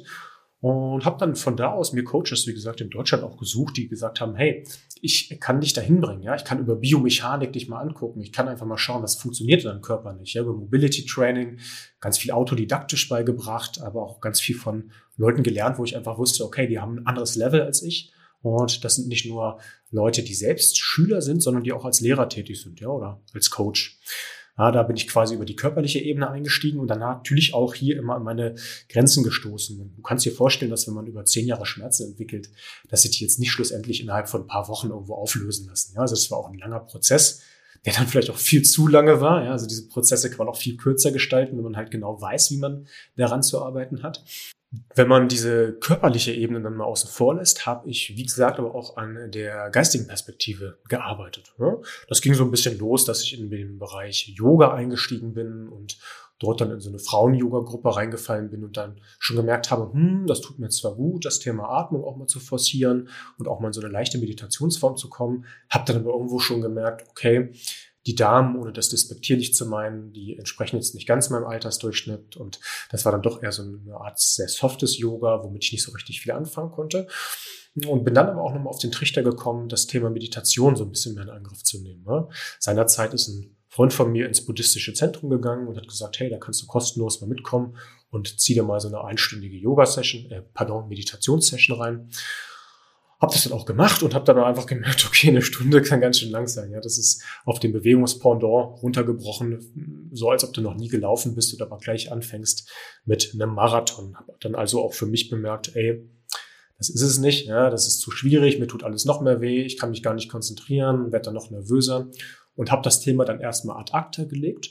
Und 0.64 1.05
habe 1.05 1.19
dann 1.19 1.37
von 1.37 1.58
da 1.58 1.72
aus 1.72 1.93
mir 1.93 2.05
Coaches, 2.05 2.46
wie 2.46 2.55
gesagt, 2.55 2.81
in 2.81 2.88
Deutschland 2.88 3.22
auch 3.22 3.37
gesucht, 3.37 3.76
die 3.76 3.87
gesagt 3.87 4.22
haben, 4.22 4.34
hey, 4.34 4.66
ich 5.02 5.38
kann 5.38 5.61
dich 5.61 5.75
dahin 5.75 6.00
bringen, 6.00 6.22
ja, 6.22 6.34
ich 6.34 6.44
kann 6.46 6.58
über 6.58 6.76
Biomechanik 6.76 7.52
dich 7.52 7.69
mal 7.69 7.82
angucken, 7.82 8.22
ich 8.22 8.32
kann 8.32 8.49
einfach 8.49 8.64
mal 8.64 8.78
schauen, 8.78 9.02
was 9.02 9.16
funktioniert 9.16 9.62
in 9.62 9.69
deinem 9.69 9.82
Körper 9.82 10.14
nicht, 10.14 10.32
ja, 10.32 10.40
über 10.40 10.55
Mobility 10.55 11.05
Training, 11.05 11.58
ganz 12.00 12.16
viel 12.16 12.31
autodidaktisch 12.31 13.11
beigebracht, 13.11 13.82
aber 13.82 14.05
auch 14.05 14.22
ganz 14.22 14.40
viel 14.40 14.56
von 14.56 14.90
Leuten 15.19 15.43
gelernt, 15.43 15.76
wo 15.76 15.84
ich 15.84 15.99
einfach 15.99 16.16
wusste, 16.16 16.46
okay, 16.46 16.66
die 16.66 16.78
haben 16.78 16.96
ein 16.96 17.06
anderes 17.06 17.37
Level 17.37 17.61
als 17.61 17.82
ich. 17.82 18.14
Und 18.40 18.84
das 18.87 18.96
sind 18.96 19.08
nicht 19.08 19.26
nur 19.26 19.58
Leute, 19.90 20.22
die 20.22 20.34
selbst 20.34 20.78
Schüler 20.78 21.20
sind, 21.20 21.43
sondern 21.43 21.64
die 21.64 21.75
auch 21.75 21.84
als 21.84 22.00
Lehrer 22.00 22.31
tätig 22.31 22.62
sind, 22.62 22.81
ja, 22.81 22.88
oder 22.88 23.20
als 23.34 23.50
Coach. 23.50 23.99
Ja, 24.56 24.70
da 24.70 24.84
bin 24.84 24.96
ich 24.96 25.08
quasi 25.08 25.34
über 25.34 25.44
die 25.44 25.56
körperliche 25.56 25.98
Ebene 25.98 26.30
eingestiegen 26.30 26.78
und 26.78 26.86
dann 26.86 27.00
natürlich 27.00 27.54
auch 27.54 27.74
hier 27.74 27.96
immer 27.96 28.14
an 28.14 28.22
meine 28.22 28.54
Grenzen 28.88 29.24
gestoßen. 29.24 29.94
Du 29.96 30.02
kannst 30.02 30.24
dir 30.24 30.32
vorstellen, 30.32 30.70
dass 30.70 30.86
wenn 30.86 30.94
man 30.94 31.08
über 31.08 31.24
zehn 31.24 31.46
Jahre 31.46 31.66
Schmerzen 31.66 32.10
entwickelt, 32.10 32.50
dass 32.88 33.02
sich 33.02 33.18
die 33.18 33.24
jetzt 33.24 33.40
nicht 33.40 33.50
schlussendlich 33.50 34.00
innerhalb 34.00 34.28
von 34.28 34.42
ein 34.42 34.46
paar 34.46 34.68
Wochen 34.68 34.90
irgendwo 34.90 35.14
auflösen 35.14 35.66
lassen. 35.66 35.94
Ja, 35.94 36.02
also 36.02 36.14
das 36.14 36.30
war 36.30 36.38
auch 36.38 36.50
ein 36.50 36.58
langer 36.58 36.80
Prozess, 36.80 37.42
der 37.84 37.94
dann 37.94 38.06
vielleicht 38.06 38.30
auch 38.30 38.38
viel 38.38 38.62
zu 38.62 38.86
lange 38.86 39.20
war. 39.20 39.44
Ja, 39.44 39.50
also 39.50 39.66
diese 39.66 39.88
Prozesse 39.88 40.30
kann 40.30 40.38
man 40.38 40.48
auch 40.48 40.56
viel 40.56 40.76
kürzer 40.76 41.10
gestalten, 41.10 41.56
wenn 41.56 41.64
man 41.64 41.76
halt 41.76 41.90
genau 41.90 42.20
weiß, 42.20 42.52
wie 42.52 42.58
man 42.58 42.86
daran 43.16 43.42
zu 43.42 43.60
arbeiten 43.60 44.04
hat. 44.04 44.24
Wenn 44.94 45.09
man 45.09 45.29
diese 45.29 45.75
körperliche 45.75 46.32
Ebene 46.32 46.61
dann 46.61 46.76
mal 46.76 46.85
außen 46.85 47.11
vor 47.11 47.37
lässt, 47.37 47.67
habe 47.67 47.88
ich, 47.88 48.17
wie 48.17 48.23
gesagt, 48.23 48.59
aber 48.59 48.75
auch 48.75 48.97
an 48.97 49.31
der 49.31 49.71
geistigen 49.71 50.06
Perspektive 50.06 50.79
gearbeitet. 50.88 51.55
Das 52.09 52.21
ging 52.21 52.35
so 52.35 52.44
ein 52.44 52.50
bisschen 52.50 52.79
los, 52.79 53.05
dass 53.05 53.23
ich 53.23 53.38
in 53.38 53.50
den 53.50 53.79
Bereich 53.79 54.29
Yoga 54.37 54.73
eingestiegen 54.73 55.35
bin 55.35 55.69
und 55.69 55.99
dort 56.38 56.61
dann 56.61 56.71
in 56.71 56.81
so 56.81 56.88
eine 56.88 56.99
Frauen-Yoga-Gruppe 56.99 57.97
reingefallen 57.97 58.50
bin 58.50 58.65
und 58.65 58.76
dann 58.76 59.00
schon 59.19 59.37
gemerkt 59.37 59.71
habe, 59.71 59.93
hm, 59.93 60.26
das 60.26 60.41
tut 60.41 60.59
mir 60.59 60.69
zwar 60.69 60.94
gut, 60.94 61.25
das 61.25 61.38
Thema 61.38 61.69
Atmung 61.69 62.05
auch 62.05 62.17
mal 62.17 62.26
zu 62.26 62.41
forcieren 62.41 63.09
und 63.38 63.49
auch 63.49 63.61
mal 63.61 63.69
in 63.69 63.73
so 63.73 63.81
eine 63.81 63.91
leichte 63.91 64.19
Meditationsform 64.19 64.97
zu 64.97 65.09
kommen, 65.09 65.47
habe 65.71 65.85
dann 65.87 66.03
aber 66.03 66.12
irgendwo 66.12 66.38
schon 66.38 66.61
gemerkt, 66.61 67.09
okay, 67.09 67.53
die 68.06 68.14
Damen, 68.14 68.56
ohne 68.58 68.72
das 68.72 68.90
despektierlich 68.90 69.54
zu 69.54 69.66
meinen, 69.66 70.12
die 70.12 70.36
entsprechen 70.36 70.76
jetzt 70.76 70.94
nicht 70.94 71.06
ganz 71.06 71.30
meinem 71.30 71.46
Altersdurchschnitt. 71.46 72.36
Und 72.36 72.60
das 72.90 73.04
war 73.04 73.12
dann 73.12 73.22
doch 73.22 73.42
eher 73.42 73.52
so 73.52 73.62
eine 73.62 73.96
Art 73.96 74.20
sehr 74.20 74.48
softes 74.48 74.98
Yoga, 74.98 75.42
womit 75.42 75.64
ich 75.64 75.72
nicht 75.72 75.82
so 75.82 75.92
richtig 75.92 76.20
viel 76.20 76.32
anfangen 76.32 76.70
konnte. 76.70 77.06
Und 77.86 78.04
bin 78.04 78.14
dann 78.14 78.28
aber 78.28 78.42
auch 78.42 78.52
nochmal 78.52 78.68
auf 78.68 78.78
den 78.78 78.92
Trichter 78.92 79.22
gekommen, 79.22 79.68
das 79.68 79.86
Thema 79.86 80.10
Meditation 80.10 80.76
so 80.76 80.84
ein 80.84 80.90
bisschen 80.90 81.14
mehr 81.14 81.24
in 81.24 81.30
Angriff 81.30 81.64
zu 81.64 81.80
nehmen. 81.80 82.04
Ne? 82.04 82.28
Seinerzeit 82.60 83.14
ist 83.14 83.28
ein 83.28 83.56
Freund 83.68 83.92
von 83.92 84.12
mir 84.12 84.28
ins 84.28 84.44
buddhistische 84.44 84.94
Zentrum 84.94 85.30
gegangen 85.30 85.66
und 85.66 85.76
hat 85.76 85.88
gesagt, 85.88 86.20
hey, 86.20 86.30
da 86.30 86.38
kannst 86.38 86.62
du 86.62 86.66
kostenlos 86.66 87.20
mal 87.20 87.26
mitkommen 87.26 87.76
und 88.10 88.38
zieh 88.40 88.54
dir 88.54 88.62
mal 88.62 88.78
so 88.78 88.86
eine 88.86 89.02
einstündige 89.02 89.56
Yoga-Session, 89.56 90.30
äh, 90.30 90.42
pardon, 90.54 90.88
Meditationssession 90.88 91.80
rein. 91.80 92.10
Hab 93.25 93.32
das 93.32 93.44
dann 93.44 93.55
auch 93.55 93.65
gemacht 93.65 94.03
und 94.03 94.15
habe 94.15 94.26
dann 94.26 94.37
einfach 94.37 94.67
gemerkt, 94.67 95.06
okay, 95.09 95.31
eine 95.31 95.41
Stunde 95.41 95.81
kann 95.81 96.03
ganz 96.03 96.19
schön 96.19 96.31
lang 96.31 96.47
sein. 96.47 96.71
Ja, 96.73 96.81
das 96.81 96.99
ist 96.99 97.23
auf 97.47 97.59
dem 97.59 97.73
Bewegungspendant 97.73 98.82
runtergebrochen, 98.82 100.11
so 100.12 100.29
als 100.29 100.44
ob 100.44 100.53
du 100.53 100.61
noch 100.61 100.75
nie 100.75 100.88
gelaufen 100.88 101.35
bist 101.35 101.55
oder 101.55 101.65
aber 101.65 101.79
gleich 101.79 102.12
anfängst 102.12 102.71
mit 103.06 103.31
einem 103.32 103.55
Marathon. 103.55 104.15
Hab 104.15 104.38
dann 104.41 104.55
also 104.55 104.82
auch 104.82 104.93
für 104.93 105.06
mich 105.06 105.31
bemerkt, 105.31 105.75
ey, 105.75 106.06
das 106.76 106.91
ist 106.91 107.00
es 107.00 107.17
nicht, 107.17 107.47
ja, 107.47 107.71
das 107.71 107.87
ist 107.87 108.00
zu 108.00 108.11
schwierig, 108.11 108.59
mir 108.59 108.67
tut 108.67 108.85
alles 108.85 109.06
noch 109.06 109.23
mehr 109.23 109.41
weh, 109.41 109.62
ich 109.62 109.79
kann 109.79 109.88
mich 109.88 110.03
gar 110.03 110.12
nicht 110.12 110.29
konzentrieren, 110.29 111.11
werde 111.11 111.25
dann 111.25 111.35
noch 111.35 111.50
nervöser 111.50 112.11
und 112.56 112.71
habe 112.71 112.82
das 112.82 113.00
Thema 113.00 113.25
dann 113.25 113.41
erstmal 113.41 113.79
ad 113.79 113.94
acta 113.94 114.25
gelegt. 114.25 114.71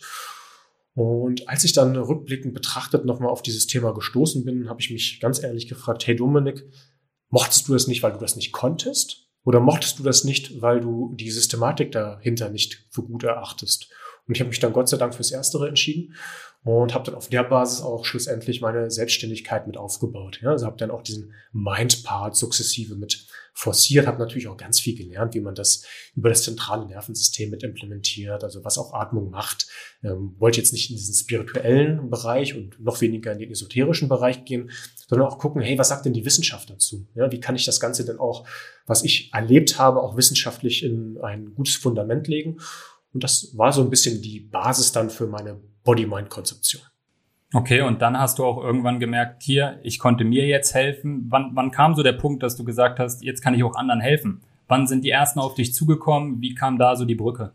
Und 0.94 1.50
als 1.50 1.64
ich 1.64 1.74
dann 1.74 1.96
rückblickend 1.96 2.54
betrachtet 2.54 3.04
nochmal 3.04 3.32
auf 3.32 3.42
dieses 3.42 3.66
Thema 3.66 3.96
gestoßen 3.96 4.46
bin, 4.46 4.70
habe 4.70 4.80
ich 4.80 4.92
mich 4.92 5.20
ganz 5.20 5.42
ehrlich 5.42 5.68
gefragt, 5.68 6.06
hey 6.06 6.16
Dominik, 6.16 6.70
Mochtest 7.34 7.68
du 7.68 7.74
das 7.74 7.88
nicht, 7.88 8.04
weil 8.04 8.12
du 8.12 8.20
das 8.20 8.36
nicht 8.36 8.52
konntest? 8.52 9.28
Oder 9.44 9.60
mochtest 9.60 9.98
du 9.98 10.04
das 10.04 10.24
nicht, 10.24 10.62
weil 10.62 10.80
du 10.80 11.16
die 11.16 11.32
Systematik 11.32 11.92
dahinter 11.92 12.52
nicht 12.52 12.86
für 12.92 13.02
gut 13.02 13.24
erachtest? 13.24 13.90
Und 14.28 14.36
ich 14.36 14.40
habe 14.40 14.50
mich 14.50 14.60
dann 14.60 14.72
Gott 14.72 14.88
sei 14.88 14.98
Dank 14.98 15.16
fürs 15.16 15.32
Erstere 15.32 15.68
entschieden 15.68 16.14
und 16.64 16.94
habe 16.94 17.06
dann 17.06 17.16
auf 17.16 17.28
der 17.28 17.44
Basis 17.44 17.82
auch 17.82 18.06
schlussendlich 18.06 18.62
meine 18.62 18.90
Selbstständigkeit 18.90 19.68
mit 19.68 19.76
aufgebaut. 19.76 20.40
Ja, 20.42 20.52
also 20.52 20.66
habe 20.66 20.78
dann 20.78 20.92
auch 20.92 21.02
diesen 21.02 21.34
Mind-Part 21.52 22.38
sukzessive 22.38 22.96
mit 22.96 23.28
forciert, 23.54 24.08
habe 24.08 24.18
natürlich 24.18 24.48
auch 24.48 24.58
ganz 24.58 24.80
viel 24.80 24.98
gelernt, 24.98 25.36
wie 25.36 25.42
man 25.42 25.56
das 25.56 25.86
über 26.16 26.30
das 26.30 26.44
zentrale 26.44 26.88
Nervensystem 26.88 27.50
mit 27.52 27.64
implementiert, 27.64 28.44
also 28.44 28.64
was 28.64 28.78
auch 28.78 28.94
Atmung 28.94 29.30
macht. 29.30 29.68
Ähm, 30.04 30.36
wollte 30.40 30.60
jetzt 30.60 30.74
nicht 30.74 30.90
in 30.90 30.96
diesen 30.96 31.14
spirituellen 31.14 32.10
Bereich 32.10 32.56
und 32.56 32.80
noch 32.80 33.02
weniger 33.02 33.34
in 33.34 33.40
den 33.40 33.52
esoterischen 33.52 34.08
Bereich 34.08 34.46
gehen, 34.46 34.72
sondern 35.08 35.28
auch 35.28 35.38
gucken, 35.38 35.62
hey, 35.62 35.78
was 35.78 35.90
sagt 35.90 36.06
denn 36.06 36.14
die 36.14 36.26
Wissenschaft 36.26 36.70
dazu? 36.70 37.06
Ja, 37.14 37.32
wie 37.32 37.40
kann 37.40 37.56
ich 37.56 37.66
das 37.66 37.80
Ganze 37.80 38.06
denn 38.06 38.20
auch, 38.20 38.48
was 38.88 39.04
ich 39.04 39.32
erlebt 39.34 39.78
habe, 39.78 40.02
auch 40.02 40.18
wissenschaftlich 40.18 40.84
in 40.84 41.20
ein 41.22 41.54
gutes 41.54 41.76
Fundament 41.76 42.28
legen? 42.28 42.58
Und 43.14 43.24
das 43.24 43.56
war 43.56 43.72
so 43.72 43.84
ein 43.84 43.92
bisschen 43.92 44.22
die 44.22 44.40
Basis 44.40 44.92
dann 44.94 45.12
für 45.12 45.28
meine 45.28 45.62
Body-Mind-Konzeption. 45.84 46.82
Okay, 47.54 47.82
und 47.82 48.02
dann 48.02 48.18
hast 48.18 48.40
du 48.40 48.46
auch 48.46 48.64
irgendwann 48.64 49.00
gemerkt, 49.00 49.44
hier, 49.44 49.80
ich 49.84 50.00
konnte 50.00 50.24
mir 50.24 50.48
jetzt 50.48 50.74
helfen. 50.74 51.28
Wann, 51.30 51.52
wann 51.54 51.70
kam 51.70 51.94
so 51.94 52.02
der 52.02 52.14
Punkt, 52.14 52.42
dass 52.42 52.56
du 52.56 52.64
gesagt 52.64 53.00
hast, 53.00 53.24
jetzt 53.24 53.42
kann 53.44 53.54
ich 53.54 53.64
auch 53.64 53.76
anderen 53.76 54.02
helfen? 54.02 54.42
Wann 54.68 54.88
sind 54.88 55.04
die 55.04 55.12
ersten 55.12 55.40
auf 55.40 55.54
dich 55.54 55.74
zugekommen? 55.74 56.42
Wie 56.42 56.56
kam 56.56 56.80
da 56.80 56.96
so 56.96 57.06
die 57.06 57.16
Brücke? 57.16 57.54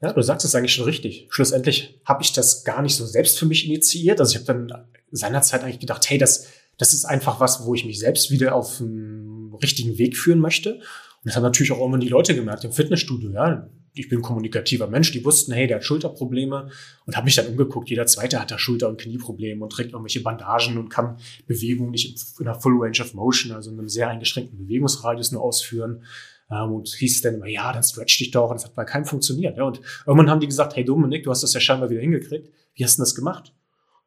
Ja, 0.00 0.12
du 0.12 0.22
sagst 0.22 0.44
es 0.46 0.54
eigentlich 0.54 0.72
schon 0.72 0.84
richtig. 0.84 1.26
Schlussendlich 1.30 2.00
habe 2.04 2.22
ich 2.22 2.32
das 2.32 2.64
gar 2.64 2.80
nicht 2.80 2.96
so 2.96 3.04
selbst 3.04 3.38
für 3.38 3.46
mich 3.46 3.66
initiiert. 3.66 4.20
Also 4.20 4.32
ich 4.32 4.48
habe 4.48 4.66
dann 4.66 4.84
seinerzeit 5.10 5.62
eigentlich 5.62 5.80
gedacht, 5.80 6.08
hey, 6.08 6.16
das, 6.16 6.48
das 6.78 6.94
ist 6.94 7.04
einfach 7.04 7.40
was, 7.40 7.66
wo 7.66 7.74
ich 7.74 7.84
mich 7.84 7.98
selbst 7.98 8.30
wieder 8.30 8.54
auf 8.54 8.78
den 8.78 9.52
richtigen 9.62 9.98
Weg 9.98 10.16
führen 10.16 10.38
möchte. 10.38 10.74
Und 10.74 10.82
das 11.24 11.36
haben 11.36 11.42
natürlich 11.42 11.72
auch 11.72 11.84
immer 11.84 11.98
die 11.98 12.08
Leute 12.08 12.34
gemerkt 12.34 12.64
im 12.64 12.72
Fitnessstudio. 12.72 13.30
Ja, 13.30 13.68
ich 13.98 14.08
bin 14.08 14.20
kommunikativer 14.20 14.86
Mensch, 14.88 15.10
die 15.12 15.24
wussten, 15.24 15.52
hey, 15.52 15.66
der 15.66 15.76
hat 15.76 15.84
Schulterprobleme 15.84 16.70
und 17.06 17.16
habe 17.16 17.24
mich 17.24 17.34
dann 17.34 17.46
umgeguckt. 17.46 17.88
Jeder 17.88 18.06
Zweite 18.06 18.40
hat 18.40 18.50
da 18.50 18.58
Schulter- 18.58 18.88
und 18.88 19.00
Knieprobleme 19.00 19.62
und 19.62 19.70
trägt 19.70 19.92
irgendwelche 19.92 20.20
Bandagen 20.20 20.76
und 20.76 20.90
kann 20.90 21.18
Bewegungen 21.46 21.90
nicht 21.90 22.38
in 22.38 22.46
einer 22.46 22.60
Full 22.60 22.76
Range 22.78 23.00
of 23.00 23.14
Motion, 23.14 23.52
also 23.52 23.70
in 23.70 23.78
einem 23.78 23.88
sehr 23.88 24.08
eingeschränkten 24.08 24.58
Bewegungsradius 24.58 25.32
nur 25.32 25.42
ausführen. 25.42 26.04
Ähm, 26.50 26.72
und 26.72 26.88
hieß 26.88 27.16
es 27.16 27.22
dann 27.22 27.34
immer, 27.34 27.48
ja, 27.48 27.72
dann 27.72 27.82
stretch 27.82 28.18
dich 28.18 28.30
doch. 28.30 28.50
Und 28.50 28.56
das 28.56 28.66
hat 28.66 28.74
bei 28.74 28.84
keinem 28.84 29.06
funktioniert. 29.06 29.58
Und 29.58 29.80
irgendwann 30.06 30.30
haben 30.30 30.40
die 30.40 30.46
gesagt, 30.46 30.76
hey 30.76 30.84
Dominik, 30.84 31.24
du 31.24 31.30
hast 31.30 31.42
das 31.42 31.54
ja 31.54 31.60
scheinbar 31.60 31.90
wieder 31.90 32.00
hingekriegt. 32.00 32.50
Wie 32.74 32.84
hast 32.84 32.98
du 32.98 33.02
das 33.02 33.14
gemacht? 33.14 33.54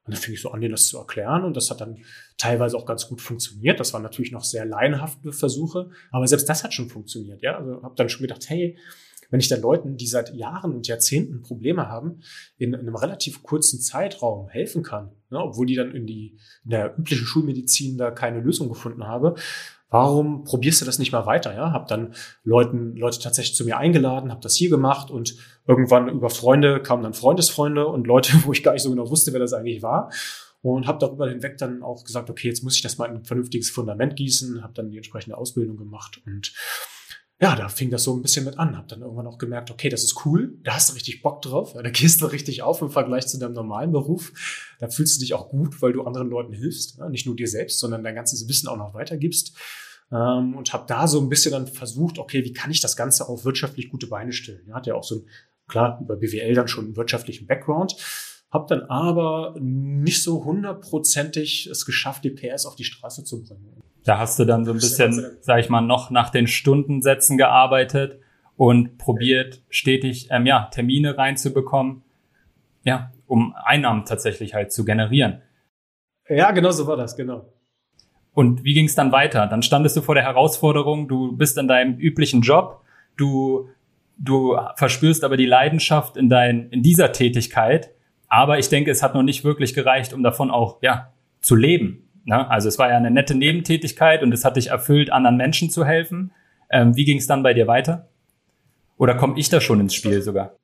Und 0.05 0.15
dann 0.15 0.21
fing 0.21 0.33
ich 0.33 0.41
so 0.41 0.51
an, 0.51 0.61
denen 0.61 0.71
das 0.71 0.87
zu 0.87 0.97
erklären. 0.97 1.43
Und 1.43 1.57
das 1.57 1.69
hat 1.69 1.81
dann 1.81 1.97
teilweise 2.37 2.77
auch 2.77 2.85
ganz 2.85 3.07
gut 3.07 3.21
funktioniert. 3.21 3.79
Das 3.79 3.93
waren 3.93 4.03
natürlich 4.03 4.31
noch 4.31 4.43
sehr 4.43 4.65
laienhafte 4.65 5.31
Versuche. 5.31 5.89
Aber 6.11 6.27
selbst 6.27 6.47
das 6.47 6.63
hat 6.63 6.73
schon 6.73 6.89
funktioniert. 6.89 7.41
Ja, 7.41 7.57
also 7.57 7.83
habe 7.83 7.95
dann 7.95 8.09
schon 8.09 8.21
gedacht, 8.21 8.49
hey, 8.49 8.77
wenn 9.29 9.39
ich 9.39 9.47
dann 9.47 9.61
Leuten, 9.61 9.97
die 9.97 10.07
seit 10.07 10.33
Jahren 10.33 10.73
und 10.73 10.87
Jahrzehnten 10.87 11.41
Probleme 11.41 11.87
haben, 11.87 12.21
in, 12.57 12.73
in 12.73 12.79
einem 12.79 12.95
relativ 12.95 13.43
kurzen 13.43 13.79
Zeitraum 13.79 14.49
helfen 14.49 14.83
kann, 14.83 15.11
ne, 15.29 15.39
obwohl 15.39 15.65
die 15.65 15.75
dann 15.75 15.93
in, 15.93 16.07
die, 16.07 16.37
in 16.63 16.71
der 16.71 16.97
üblichen 16.97 17.25
Schulmedizin 17.25 17.97
da 17.97 18.11
keine 18.11 18.39
Lösung 18.39 18.69
gefunden 18.69 19.05
habe, 19.05 19.35
warum 19.89 20.43
probierst 20.43 20.81
du 20.81 20.85
das 20.85 20.99
nicht 20.99 21.11
mal 21.11 21.25
weiter? 21.25 21.53
Ja, 21.53 21.71
habe 21.71 21.85
dann 21.87 22.13
Leuten, 22.43 22.95
Leute 22.95 23.19
tatsächlich 23.19 23.55
zu 23.55 23.65
mir 23.65 23.77
eingeladen, 23.77 24.31
habe 24.31 24.41
das 24.41 24.55
hier 24.55 24.69
gemacht 24.69 25.11
und 25.11 25.35
irgendwann 25.67 26.09
über 26.09 26.29
Freunde 26.29 26.81
kamen 26.81 27.03
dann 27.03 27.13
Freundesfreunde 27.13 27.87
und 27.87 28.07
Leute, 28.07 28.33
wo 28.45 28.51
ich 28.51 28.63
gar 28.63 28.73
nicht 28.73 28.83
so 28.83 28.89
genau 28.89 29.09
wusste, 29.09 29.33
wer 29.33 29.39
das 29.39 29.53
eigentlich 29.53 29.81
war 29.81 30.11
und 30.61 30.87
habe 30.87 30.99
darüber 30.99 31.29
hinweg 31.29 31.57
dann 31.57 31.83
auch 31.83 32.03
gesagt, 32.03 32.29
okay, 32.29 32.47
jetzt 32.47 32.63
muss 32.63 32.75
ich 32.75 32.81
das 32.81 32.97
mal 32.97 33.05
in 33.05 33.17
ein 33.17 33.25
vernünftiges 33.25 33.69
Fundament 33.69 34.15
gießen, 34.15 34.61
habe 34.61 34.73
dann 34.73 34.89
die 34.89 34.97
entsprechende 34.97 35.37
Ausbildung 35.37 35.77
gemacht 35.77 36.21
und 36.25 36.53
ja, 37.41 37.55
da 37.55 37.69
fing 37.69 37.89
das 37.89 38.03
so 38.03 38.13
ein 38.13 38.21
bisschen 38.21 38.43
mit 38.43 38.59
an. 38.59 38.77
Hab 38.77 38.89
dann 38.89 39.01
irgendwann 39.01 39.27
auch 39.27 39.37
gemerkt, 39.37 39.71
okay, 39.71 39.87
das 39.87 40.03
ist 40.03 40.25
cool, 40.25 40.57
da 40.63 40.75
hast 40.75 40.89
du 40.89 40.93
richtig 40.93 41.21
Bock 41.21 41.41
drauf, 41.41 41.73
da 41.73 41.89
gehst 41.89 42.21
du 42.21 42.25
richtig 42.25 42.63
auf 42.63 42.81
im 42.81 42.89
Vergleich 42.89 43.27
zu 43.27 43.39
deinem 43.39 43.53
normalen 43.53 43.91
Beruf. 43.91 44.33
Da 44.79 44.89
fühlst 44.89 45.15
du 45.15 45.21
dich 45.21 45.33
auch 45.33 45.49
gut, 45.49 45.81
weil 45.81 45.93
du 45.93 46.03
anderen 46.03 46.29
Leuten 46.29 46.53
hilfst, 46.53 46.99
nicht 47.09 47.25
nur 47.25 47.35
dir 47.35 47.47
selbst, 47.47 47.79
sondern 47.79 48.03
dein 48.03 48.15
ganzes 48.15 48.47
Wissen 48.49 48.67
auch 48.67 48.77
noch 48.77 48.93
weitergibst. 48.93 49.55
Ähm, 50.11 50.55
und 50.55 50.73
habe 50.73 50.85
da 50.87 51.07
so 51.07 51.21
ein 51.21 51.29
bisschen 51.29 51.51
dann 51.51 51.67
versucht, 51.67 52.17
okay, 52.17 52.43
wie 52.43 52.53
kann 52.53 52.71
ich 52.71 52.81
das 52.81 52.97
Ganze 52.97 53.29
auf 53.29 53.45
wirtschaftlich 53.45 53.89
gute 53.89 54.07
Beine 54.07 54.33
stellen? 54.33 54.65
Ja, 54.67 54.75
hat 54.75 54.87
ja 54.87 54.95
auch 54.95 55.03
so 55.03 55.15
ein, 55.15 55.29
klar, 55.67 55.99
über 56.01 56.17
BWL 56.17 56.55
dann 56.55 56.67
schon 56.67 56.85
einen 56.85 56.97
wirtschaftlichen 56.97 57.47
Background, 57.47 57.95
habe 58.51 58.65
dann 58.67 58.89
aber 58.89 59.55
nicht 59.59 60.23
so 60.23 60.43
hundertprozentig 60.43 61.67
es 61.67 61.85
geschafft, 61.85 62.23
die 62.23 62.31
PS 62.31 62.65
auf 62.65 62.75
die 62.75 62.83
Straße 62.83 63.23
zu 63.23 63.43
bringen. 63.43 63.81
Da 64.03 64.17
hast 64.17 64.39
du 64.39 64.45
dann 64.45 64.65
so 64.65 64.71
ein 64.71 64.77
bisschen, 64.77 65.37
sag 65.41 65.59
ich 65.59 65.69
mal, 65.69 65.81
noch 65.81 66.09
nach 66.09 66.29
den 66.29 66.47
Stundensätzen 66.47 67.37
gearbeitet 67.37 68.19
und 68.55 68.97
probiert 68.97 69.61
stetig 69.69 70.29
ähm, 70.31 70.45
ja, 70.45 70.69
Termine 70.71 71.17
reinzubekommen, 71.17 72.01
ja, 72.83 73.11
um 73.27 73.53
Einnahmen 73.63 74.05
tatsächlich 74.05 74.53
halt 74.53 74.71
zu 74.71 74.83
generieren. 74.83 75.41
Ja, 76.27 76.51
genau 76.51 76.71
so 76.71 76.87
war 76.87 76.97
das, 76.97 77.15
genau. 77.15 77.45
Und 78.33 78.63
wie 78.63 78.73
ging 78.73 78.85
es 78.85 78.95
dann 78.95 79.11
weiter? 79.11 79.47
Dann 79.47 79.61
standest 79.61 79.97
du 79.97 80.01
vor 80.01 80.15
der 80.15 80.23
Herausforderung, 80.23 81.07
du 81.07 81.35
bist 81.35 81.57
in 81.57 81.67
deinem 81.67 81.97
üblichen 81.97 82.41
Job, 82.41 82.81
du, 83.17 83.69
du 84.17 84.57
verspürst 84.75 85.23
aber 85.23 85.37
die 85.37 85.45
Leidenschaft 85.45 86.17
in, 86.17 86.29
dein, 86.29 86.69
in 86.69 86.81
dieser 86.81 87.11
Tätigkeit, 87.11 87.91
aber 88.29 88.59
ich 88.59 88.69
denke, 88.69 88.91
es 88.91 89.03
hat 89.03 89.15
noch 89.15 89.23
nicht 89.23 89.43
wirklich 89.43 89.73
gereicht, 89.73 90.13
um 90.13 90.23
davon 90.23 90.51
auch 90.51 90.77
ja, 90.81 91.11
zu 91.41 91.55
leben. 91.55 92.09
Ne? 92.25 92.49
Also 92.49 92.69
es 92.69 92.77
war 92.77 92.89
ja 92.89 92.97
eine 92.97 93.11
nette 93.11 93.35
Nebentätigkeit 93.35 94.23
und 94.23 94.31
es 94.33 94.45
hat 94.45 94.55
dich 94.55 94.67
erfüllt, 94.67 95.11
anderen 95.11 95.35
Menschen 95.35 95.69
zu 95.69 95.85
helfen. 95.85 96.31
Ähm, 96.69 96.95
wie 96.95 97.05
ging 97.05 97.17
es 97.17 97.27
dann 97.27 97.43
bei 97.43 97.53
dir 97.53 97.67
weiter? 97.67 98.07
Oder 98.97 99.15
komme 99.15 99.39
ich 99.39 99.49
da 99.49 99.59
schon 99.59 99.79
ins 99.79 99.95
Spiel 99.95 100.21
sogar? 100.21 100.55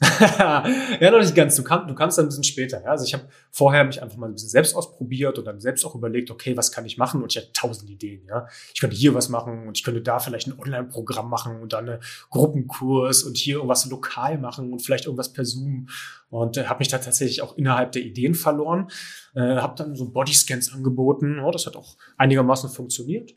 ja, 1.00 1.10
noch 1.10 1.20
nicht 1.20 1.34
ganz. 1.34 1.54
Du, 1.54 1.62
kam, 1.62 1.86
du 1.86 1.94
kamst 1.94 2.18
dann 2.18 2.26
ein 2.26 2.28
bisschen 2.28 2.44
später. 2.44 2.82
Ja? 2.82 2.90
Also 2.90 3.04
ich 3.04 3.14
habe 3.14 3.28
vorher 3.50 3.84
mich 3.84 4.02
einfach 4.02 4.16
mal 4.16 4.26
ein 4.26 4.32
bisschen 4.32 4.48
selbst 4.48 4.74
ausprobiert 4.74 5.38
und 5.38 5.44
dann 5.44 5.60
selbst 5.60 5.84
auch 5.84 5.94
überlegt, 5.94 6.30
okay, 6.30 6.56
was 6.56 6.72
kann 6.72 6.84
ich 6.84 6.98
machen? 6.98 7.22
Und 7.22 7.32
ich 7.32 7.40
hatte 7.40 7.52
tausend 7.52 7.88
Ideen. 7.88 8.26
Ja, 8.26 8.48
ich 8.72 8.80
könnte 8.80 8.96
hier 8.96 9.14
was 9.14 9.28
machen 9.28 9.68
und 9.68 9.78
ich 9.78 9.84
könnte 9.84 10.02
da 10.02 10.18
vielleicht 10.18 10.48
ein 10.48 10.58
Online-Programm 10.58 11.30
machen 11.30 11.62
und 11.62 11.72
dann 11.72 11.88
einen 11.88 12.00
Gruppenkurs 12.30 13.22
und 13.22 13.36
hier 13.36 13.56
irgendwas 13.56 13.86
lokal 13.86 14.36
machen 14.38 14.72
und 14.72 14.80
vielleicht 14.80 15.04
irgendwas 15.04 15.32
per 15.32 15.44
Zoom. 15.44 15.88
Und 16.28 16.56
äh, 16.56 16.64
habe 16.64 16.80
mich 16.80 16.88
da 16.88 16.98
tatsächlich 16.98 17.42
auch 17.42 17.56
innerhalb 17.56 17.92
der 17.92 18.02
Ideen 18.02 18.34
verloren. 18.34 18.88
Äh, 19.36 19.56
habe 19.56 19.76
dann 19.76 19.94
so 19.94 20.10
Bodyscans 20.10 20.72
angeboten. 20.72 21.36
Ja, 21.38 21.50
das 21.52 21.66
hat 21.66 21.76
auch 21.76 21.96
einigermaßen 22.16 22.68
funktioniert 22.68 23.32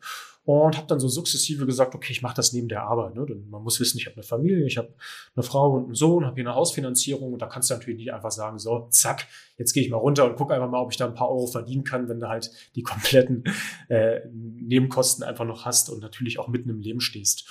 und 0.48 0.78
habe 0.78 0.86
dann 0.86 0.98
so 0.98 1.08
sukzessive 1.08 1.66
gesagt, 1.66 1.94
okay, 1.94 2.10
ich 2.10 2.22
mache 2.22 2.36
das 2.36 2.54
neben 2.54 2.68
der 2.68 2.84
Arbeit. 2.84 3.14
Ne? 3.14 3.26
Denn 3.26 3.50
man 3.50 3.62
muss 3.62 3.80
wissen, 3.80 3.98
ich 3.98 4.06
habe 4.06 4.16
eine 4.16 4.22
Familie, 4.22 4.64
ich 4.64 4.78
habe 4.78 4.94
eine 5.36 5.42
Frau 5.42 5.72
und 5.72 5.84
einen 5.84 5.94
Sohn, 5.94 6.24
habe 6.24 6.36
hier 6.36 6.44
eine 6.46 6.54
Hausfinanzierung 6.54 7.34
und 7.34 7.42
da 7.42 7.48
kannst 7.48 7.68
du 7.68 7.74
natürlich 7.74 7.98
nicht 7.98 8.14
einfach 8.14 8.30
sagen, 8.30 8.58
so, 8.58 8.88
zack, 8.88 9.26
jetzt 9.58 9.74
gehe 9.74 9.82
ich 9.82 9.90
mal 9.90 9.98
runter 9.98 10.24
und 10.24 10.36
gucke 10.36 10.54
einfach 10.54 10.70
mal, 10.70 10.80
ob 10.80 10.90
ich 10.90 10.96
da 10.96 11.04
ein 11.04 11.12
paar 11.12 11.28
Euro 11.28 11.48
verdienen 11.48 11.84
kann, 11.84 12.08
wenn 12.08 12.18
du 12.18 12.30
halt 12.30 12.50
die 12.76 12.82
kompletten 12.82 13.44
äh, 13.90 14.20
Nebenkosten 14.32 15.22
einfach 15.22 15.44
noch 15.44 15.66
hast 15.66 15.90
und 15.90 16.00
natürlich 16.00 16.38
auch 16.38 16.48
mitten 16.48 16.70
im 16.70 16.80
Leben 16.80 17.02
stehst. 17.02 17.46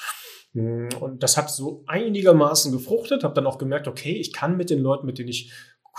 Mm, 0.53 0.87
und 0.99 1.21
das 1.21 1.37
hat 1.37 1.51
so 1.51 1.83
einigermaßen 1.85 2.71
gefruchtet, 2.71 3.23
habe 3.23 3.35
dann 3.35 3.45
auch 3.45 3.59
gemerkt, 3.59 3.87
okay, 3.87 4.15
ich 4.15 4.33
kann 4.33 4.57
mit 4.57 4.71
den 4.71 4.81
Leuten, 4.81 5.05
mit 5.05 5.19
denen 5.19 5.29
ich 5.29 5.53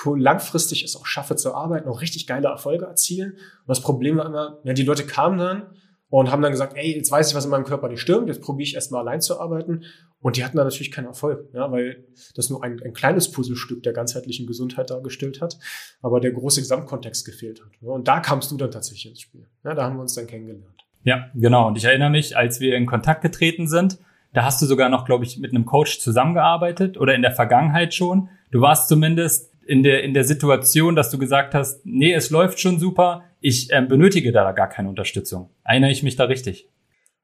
langfristig 0.04 0.82
es 0.82 0.96
auch 0.96 1.06
schaffe 1.06 1.36
zu 1.36 1.54
arbeiten, 1.54 1.88
auch 1.88 2.00
richtig 2.00 2.26
geile 2.26 2.48
Erfolge 2.48 2.86
erzielen. 2.86 3.34
Und 3.34 3.68
das 3.68 3.82
Problem 3.82 4.16
war 4.16 4.26
immer, 4.26 4.58
ja, 4.64 4.72
die 4.72 4.82
Leute 4.82 5.06
kamen 5.06 5.38
dann, 5.38 5.70
und 6.10 6.30
haben 6.30 6.42
dann 6.42 6.52
gesagt, 6.52 6.74
ey, 6.76 6.96
jetzt 6.96 7.10
weiß 7.10 7.30
ich, 7.30 7.36
was 7.36 7.44
in 7.44 7.50
meinem 7.50 7.64
Körper 7.64 7.88
nicht 7.88 8.00
stimmt, 8.00 8.28
jetzt 8.28 8.40
probiere 8.40 8.66
ich 8.68 8.74
erstmal 8.74 9.02
allein 9.02 9.20
zu 9.20 9.40
arbeiten. 9.40 9.84
Und 10.20 10.36
die 10.36 10.44
hatten 10.44 10.56
da 10.56 10.64
natürlich 10.64 10.90
keinen 10.90 11.06
Erfolg, 11.06 11.48
ja, 11.52 11.70
weil 11.70 12.04
das 12.34 12.50
nur 12.50 12.64
ein, 12.64 12.80
ein 12.82 12.92
kleines 12.92 13.30
Puzzlestück 13.30 13.82
der 13.82 13.92
ganzheitlichen 13.92 14.46
Gesundheit 14.46 14.90
dargestellt 14.90 15.40
hat, 15.40 15.58
aber 16.02 16.20
der 16.20 16.32
große 16.32 16.60
Gesamtkontext 16.60 17.24
gefehlt 17.24 17.60
hat. 17.60 17.70
Ja, 17.80 17.90
und 17.90 18.08
da 18.08 18.20
kamst 18.20 18.50
du 18.50 18.56
dann 18.56 18.70
tatsächlich 18.70 19.06
ins 19.06 19.20
Spiel. 19.20 19.46
Ja, 19.64 19.74
da 19.74 19.84
haben 19.84 19.96
wir 19.96 20.02
uns 20.02 20.14
dann 20.14 20.26
kennengelernt. 20.26 20.86
Ja, 21.04 21.30
genau. 21.34 21.68
Und 21.68 21.78
ich 21.78 21.84
erinnere 21.84 22.10
mich, 22.10 22.36
als 22.36 22.58
wir 22.58 22.74
in 22.74 22.86
Kontakt 22.86 23.22
getreten 23.22 23.68
sind, 23.68 23.98
da 24.32 24.44
hast 24.44 24.60
du 24.60 24.66
sogar 24.66 24.88
noch, 24.88 25.04
glaube 25.04 25.24
ich, 25.24 25.38
mit 25.38 25.52
einem 25.52 25.64
Coach 25.64 26.00
zusammengearbeitet 26.00 26.98
oder 26.98 27.14
in 27.14 27.22
der 27.22 27.32
Vergangenheit 27.32 27.94
schon. 27.94 28.28
Du 28.50 28.60
warst 28.60 28.88
zumindest 28.88 29.52
in 29.66 29.82
der, 29.82 30.02
in 30.02 30.14
der 30.14 30.24
Situation, 30.24 30.96
dass 30.96 31.10
du 31.10 31.18
gesagt 31.18 31.54
hast, 31.54 31.84
nee, 31.84 32.12
es 32.12 32.30
läuft 32.30 32.58
schon 32.58 32.78
super, 32.78 33.24
ich 33.40 33.68
ähm, 33.72 33.88
benötige 33.88 34.32
da 34.32 34.52
gar 34.52 34.68
keine 34.68 34.88
Unterstützung. 34.88 35.50
Erinnere 35.64 35.90
ich 35.90 36.02
mich 36.02 36.16
da 36.16 36.24
richtig? 36.24 36.68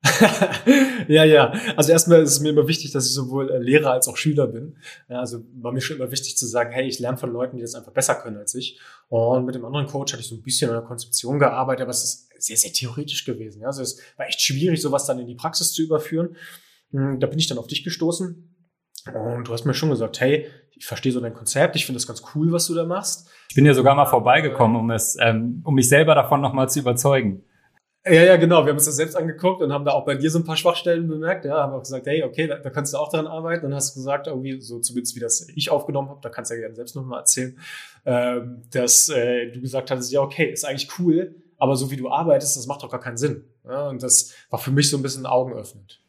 ja, 1.08 1.24
ja. 1.24 1.52
Also 1.76 1.92
erstmal 1.92 2.22
ist 2.22 2.32
es 2.32 2.40
mir 2.40 2.50
immer 2.50 2.68
wichtig, 2.68 2.92
dass 2.92 3.06
ich 3.06 3.12
sowohl 3.12 3.50
äh, 3.50 3.58
Lehrer 3.58 3.92
als 3.92 4.06
auch 4.06 4.16
Schüler 4.16 4.46
bin. 4.46 4.76
Also 5.08 5.44
war 5.54 5.72
mir 5.72 5.80
schon 5.80 5.96
immer 5.96 6.10
wichtig 6.10 6.36
zu 6.36 6.46
sagen, 6.46 6.72
hey, 6.72 6.86
ich 6.86 6.98
lerne 6.98 7.16
von 7.16 7.32
Leuten, 7.32 7.56
die 7.56 7.62
das 7.62 7.74
einfach 7.74 7.92
besser 7.92 8.16
können 8.16 8.36
als 8.36 8.54
ich. 8.54 8.78
Und 9.08 9.46
mit 9.46 9.54
dem 9.54 9.64
anderen 9.64 9.86
Coach 9.86 10.12
hatte 10.12 10.22
ich 10.22 10.28
so 10.28 10.34
ein 10.34 10.42
bisschen 10.42 10.70
an 10.70 10.76
der 10.76 10.84
Konzeption 10.84 11.38
gearbeitet, 11.38 11.82
aber 11.82 11.90
es 11.90 12.04
ist 12.04 12.28
sehr, 12.38 12.56
sehr 12.56 12.72
theoretisch 12.72 13.24
gewesen. 13.24 13.64
Also 13.64 13.82
es 13.82 13.98
war 14.16 14.26
echt 14.26 14.42
schwierig, 14.42 14.80
sowas 14.82 15.06
dann 15.06 15.18
in 15.18 15.26
die 15.26 15.36
Praxis 15.36 15.72
zu 15.72 15.82
überführen. 15.82 16.36
Hm, 16.90 17.18
da 17.18 17.26
bin 17.26 17.38
ich 17.38 17.46
dann 17.46 17.58
auf 17.58 17.66
dich 17.66 17.82
gestoßen 17.82 18.53
und 19.12 19.48
du 19.48 19.52
hast 19.52 19.64
mir 19.64 19.74
schon 19.74 19.90
gesagt, 19.90 20.20
hey, 20.20 20.46
ich 20.76 20.86
verstehe 20.86 21.12
so 21.12 21.20
dein 21.20 21.34
Konzept, 21.34 21.76
ich 21.76 21.86
finde 21.86 21.98
das 21.98 22.06
ganz 22.06 22.22
cool, 22.34 22.52
was 22.52 22.66
du 22.66 22.74
da 22.74 22.84
machst. 22.84 23.28
Ich 23.48 23.54
bin 23.54 23.66
ja 23.66 23.74
sogar 23.74 23.94
mal 23.94 24.06
vorbeigekommen, 24.06 24.76
um 24.76 24.90
es, 24.90 25.16
ähm, 25.20 25.62
um 25.64 25.74
mich 25.74 25.88
selber 25.88 26.14
davon 26.14 26.40
nochmal 26.40 26.68
zu 26.68 26.80
überzeugen. 26.80 27.44
Ja, 28.06 28.22
ja, 28.22 28.36
genau. 28.36 28.64
Wir 28.64 28.70
haben 28.70 28.76
uns 28.76 28.84
das 28.84 28.96
selbst 28.96 29.16
angeguckt 29.16 29.62
und 29.62 29.72
haben 29.72 29.86
da 29.86 29.92
auch 29.92 30.04
bei 30.04 30.14
dir 30.14 30.30
so 30.30 30.38
ein 30.38 30.44
paar 30.44 30.56
Schwachstellen 30.56 31.08
bemerkt. 31.08 31.46
Ja, 31.46 31.62
haben 31.62 31.72
auch 31.72 31.80
gesagt, 31.80 32.06
hey, 32.06 32.22
okay, 32.22 32.46
da, 32.46 32.58
da 32.58 32.68
kannst 32.68 32.92
du 32.92 32.98
auch 32.98 33.10
dran 33.10 33.26
arbeiten. 33.26 33.64
Und 33.64 33.70
dann 33.70 33.76
hast 33.76 33.96
du 33.96 34.00
gesagt, 34.00 34.26
irgendwie, 34.26 34.60
so 34.60 34.78
zumindest 34.78 35.16
wie 35.16 35.20
das 35.20 35.48
ich 35.48 35.70
aufgenommen 35.70 36.10
habe, 36.10 36.20
da 36.20 36.28
kannst 36.28 36.50
du 36.50 36.54
ja 36.54 36.60
gerne 36.60 36.74
selbst 36.74 36.96
nochmal 36.96 37.20
erzählen, 37.20 37.58
ähm, 38.04 38.62
dass 38.70 39.08
äh, 39.08 39.50
du 39.50 39.60
gesagt 39.62 39.90
hast, 39.90 40.10
ja, 40.10 40.20
okay, 40.20 40.52
ist 40.52 40.66
eigentlich 40.66 40.90
cool, 40.98 41.34
aber 41.56 41.76
so 41.76 41.90
wie 41.90 41.96
du 41.96 42.10
arbeitest, 42.10 42.58
das 42.58 42.66
macht 42.66 42.82
doch 42.82 42.90
gar 42.90 43.00
keinen 43.00 43.16
Sinn. 43.16 43.44
Ja, 43.64 43.88
und 43.88 44.02
das 44.02 44.34
war 44.50 44.58
für 44.58 44.70
mich 44.70 44.90
so 44.90 44.98
ein 44.98 45.02
bisschen 45.02 45.24
Augen 45.24 45.54
öffnend. 45.54 46.03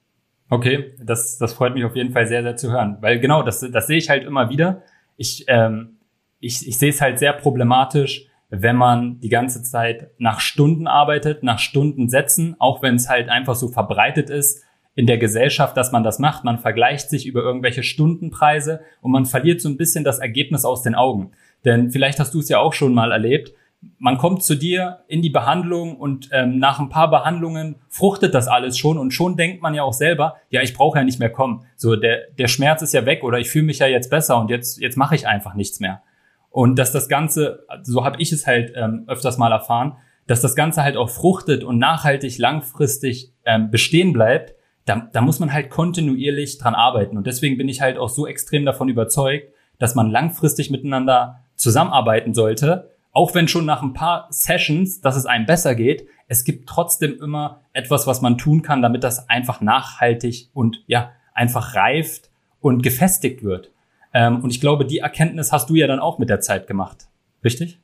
Okay, 0.49 0.93
das, 1.03 1.37
das 1.37 1.53
freut 1.53 1.73
mich 1.73 1.85
auf 1.85 1.95
jeden 1.95 2.11
Fall 2.11 2.27
sehr, 2.27 2.43
sehr 2.43 2.55
zu 2.55 2.71
hören. 2.71 2.97
Weil 3.01 3.19
genau, 3.19 3.41
das, 3.43 3.59
das 3.59 3.87
sehe 3.87 3.97
ich 3.97 4.09
halt 4.09 4.23
immer 4.23 4.49
wieder. 4.49 4.83
Ich, 5.17 5.45
ähm, 5.47 5.97
ich, 6.39 6.67
ich 6.67 6.77
sehe 6.77 6.89
es 6.89 7.01
halt 7.01 7.17
sehr 7.17 7.33
problematisch, 7.33 8.27
wenn 8.49 8.75
man 8.75 9.19
die 9.19 9.29
ganze 9.29 9.63
Zeit 9.63 10.11
nach 10.19 10.39
Stunden 10.39 10.87
arbeitet, 10.87 11.41
nach 11.43 11.59
Stunden 11.59 12.09
setzen, 12.09 12.55
auch 12.59 12.81
wenn 12.81 12.95
es 12.95 13.09
halt 13.09 13.29
einfach 13.29 13.55
so 13.55 13.69
verbreitet 13.69 14.29
ist 14.29 14.63
in 14.93 15.07
der 15.07 15.17
Gesellschaft, 15.17 15.75
dass 15.75 15.91
man 15.91 16.03
das 16.03 16.19
macht. 16.19 16.43
Man 16.43 16.59
vergleicht 16.59 17.09
sich 17.09 17.25
über 17.25 17.41
irgendwelche 17.41 17.83
Stundenpreise 17.83 18.81
und 19.01 19.11
man 19.11 19.25
verliert 19.25 19.61
so 19.61 19.69
ein 19.69 19.77
bisschen 19.77 20.03
das 20.03 20.19
Ergebnis 20.19 20.63
aus 20.63 20.83
den 20.83 20.95
Augen. 20.95 21.31
Denn 21.65 21.91
vielleicht 21.91 22.19
hast 22.19 22.33
du 22.33 22.39
es 22.39 22.49
ja 22.49 22.59
auch 22.59 22.73
schon 22.73 22.93
mal 22.93 23.11
erlebt, 23.11 23.53
man 23.97 24.17
kommt 24.17 24.43
zu 24.43 24.55
dir 24.55 24.99
in 25.07 25.21
die 25.21 25.29
Behandlung 25.29 25.97
und 25.97 26.29
ähm, 26.31 26.59
nach 26.59 26.79
ein 26.79 26.89
paar 26.89 27.09
Behandlungen 27.09 27.75
fruchtet 27.89 28.33
das 28.33 28.47
alles 28.47 28.77
schon 28.77 28.97
und 28.97 29.11
schon 29.11 29.37
denkt 29.37 29.61
man 29.61 29.73
ja 29.73 29.83
auch 29.83 29.93
selber, 29.93 30.35
ja, 30.49 30.61
ich 30.61 30.73
brauche 30.73 30.97
ja 30.97 31.03
nicht 31.03 31.19
mehr 31.19 31.29
kommen. 31.29 31.65
So 31.75 31.95
der 31.95 32.31
der 32.37 32.47
Schmerz 32.47 32.81
ist 32.81 32.93
ja 32.93 33.05
weg 33.05 33.23
oder 33.23 33.39
ich 33.39 33.49
fühle 33.49 33.65
mich 33.65 33.79
ja 33.79 33.87
jetzt 33.87 34.09
besser 34.09 34.37
und 34.39 34.49
jetzt 34.49 34.79
jetzt 34.79 34.97
mache 34.97 35.15
ich 35.15 35.27
einfach 35.27 35.53
nichts 35.53 35.79
mehr. 35.79 36.01
Und 36.49 36.79
dass 36.79 36.93
das 36.93 37.09
Ganze, 37.09 37.65
so 37.83 38.05
habe 38.05 38.21
ich 38.21 38.31
es 38.31 38.47
halt 38.47 38.71
ähm, 38.75 39.03
öfters 39.07 39.37
mal 39.37 39.51
erfahren, 39.51 39.97
dass 40.27 40.41
das 40.41 40.55
Ganze 40.55 40.83
halt 40.83 40.97
auch 40.97 41.09
fruchtet 41.09 41.63
und 41.63 41.79
nachhaltig 41.79 42.37
langfristig 42.37 43.33
ähm, 43.43 43.71
bestehen 43.71 44.13
bleibt, 44.13 44.55
da, 44.85 45.09
da 45.11 45.21
muss 45.21 45.39
man 45.39 45.51
halt 45.51 45.69
kontinuierlich 45.69 46.57
dran 46.57 46.75
arbeiten. 46.75 47.17
Und 47.17 47.27
deswegen 47.27 47.57
bin 47.57 47.67
ich 47.67 47.81
halt 47.81 47.97
auch 47.97 48.09
so 48.09 48.25
extrem 48.25 48.65
davon 48.65 48.87
überzeugt, 48.87 49.51
dass 49.79 49.95
man 49.95 50.09
langfristig 50.09 50.69
miteinander 50.69 51.41
zusammenarbeiten 51.55 52.33
sollte, 52.33 52.94
auch 53.15 53.33
wenn 53.33 53.47
schon 53.47 53.65
nach 53.65 53.81
ein 53.81 53.93
paar 53.93 54.27
Sessions, 54.29 54.99
dass 54.99 55.15
es 55.15 55.25
einem 55.25 55.45
besser 55.45 55.73
geht, 55.73 56.05
es 56.27 56.43
gibt 56.43 56.67
trotzdem 56.67 57.17
immer 57.21 57.61
etwas, 57.71 58.05
was 58.07 58.21
man 58.21 58.37
tun 58.37 58.61
kann, 58.61 58.81
damit 58.81 59.05
das 59.05 59.29
einfach 59.29 59.61
nachhaltig 59.61 60.49
und 60.53 60.83
ja, 60.85 61.13
einfach 61.33 61.75
reift 61.75 62.29
und 62.59 62.83
gefestigt 62.83 63.41
wird. 63.41 63.71
Ähm, 64.13 64.43
und 64.43 64.49
ich 64.49 64.59
glaube, 64.59 64.85
die 64.85 64.99
Erkenntnis 64.99 65.53
hast 65.53 65.69
du 65.69 65.75
ja 65.75 65.87
dann 65.87 66.01
auch 66.01 66.19
mit 66.19 66.29
der 66.29 66.41
Zeit 66.41 66.67
gemacht. 66.67 67.07
Richtig? 67.41 67.79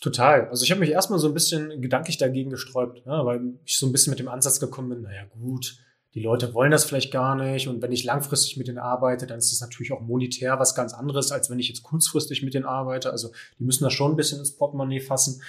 Total. 0.00 0.48
Also 0.48 0.64
ich 0.64 0.72
habe 0.72 0.80
mich 0.80 0.90
erstmal 0.90 1.20
so 1.20 1.28
ein 1.28 1.34
bisschen 1.34 1.80
gedanklich 1.80 2.18
dagegen 2.18 2.50
gesträubt, 2.50 3.02
ja, 3.06 3.24
weil 3.24 3.54
ich 3.64 3.78
so 3.78 3.86
ein 3.86 3.92
bisschen 3.92 4.10
mit 4.10 4.18
dem 4.18 4.28
Ansatz 4.28 4.58
gekommen 4.58 4.88
bin, 4.88 5.02
naja 5.02 5.22
gut, 5.40 5.78
die 6.14 6.22
Leute 6.22 6.54
wollen 6.54 6.72
das 6.72 6.84
vielleicht 6.84 7.12
gar 7.12 7.36
nicht. 7.36 7.68
Und 7.68 7.82
wenn 7.82 7.92
ich 7.92 8.04
langfristig 8.04 8.56
mit 8.56 8.66
denen 8.66 8.78
arbeite, 8.78 9.26
dann 9.26 9.38
ist 9.38 9.52
das 9.52 9.60
natürlich 9.60 9.92
auch 9.92 10.00
monetär 10.00 10.58
was 10.58 10.74
ganz 10.74 10.92
anderes, 10.92 11.30
als 11.30 11.50
wenn 11.50 11.58
ich 11.58 11.68
jetzt 11.68 11.82
kurzfristig 11.82 12.42
mit 12.42 12.54
denen 12.54 12.66
arbeite. 12.66 13.10
Also 13.10 13.30
die 13.58 13.64
müssen 13.64 13.84
das 13.84 13.92
schon 13.92 14.12
ein 14.12 14.16
bisschen 14.16 14.40
ins 14.40 14.56
Portemonnaie 14.56 15.00
fassen. 15.00 15.40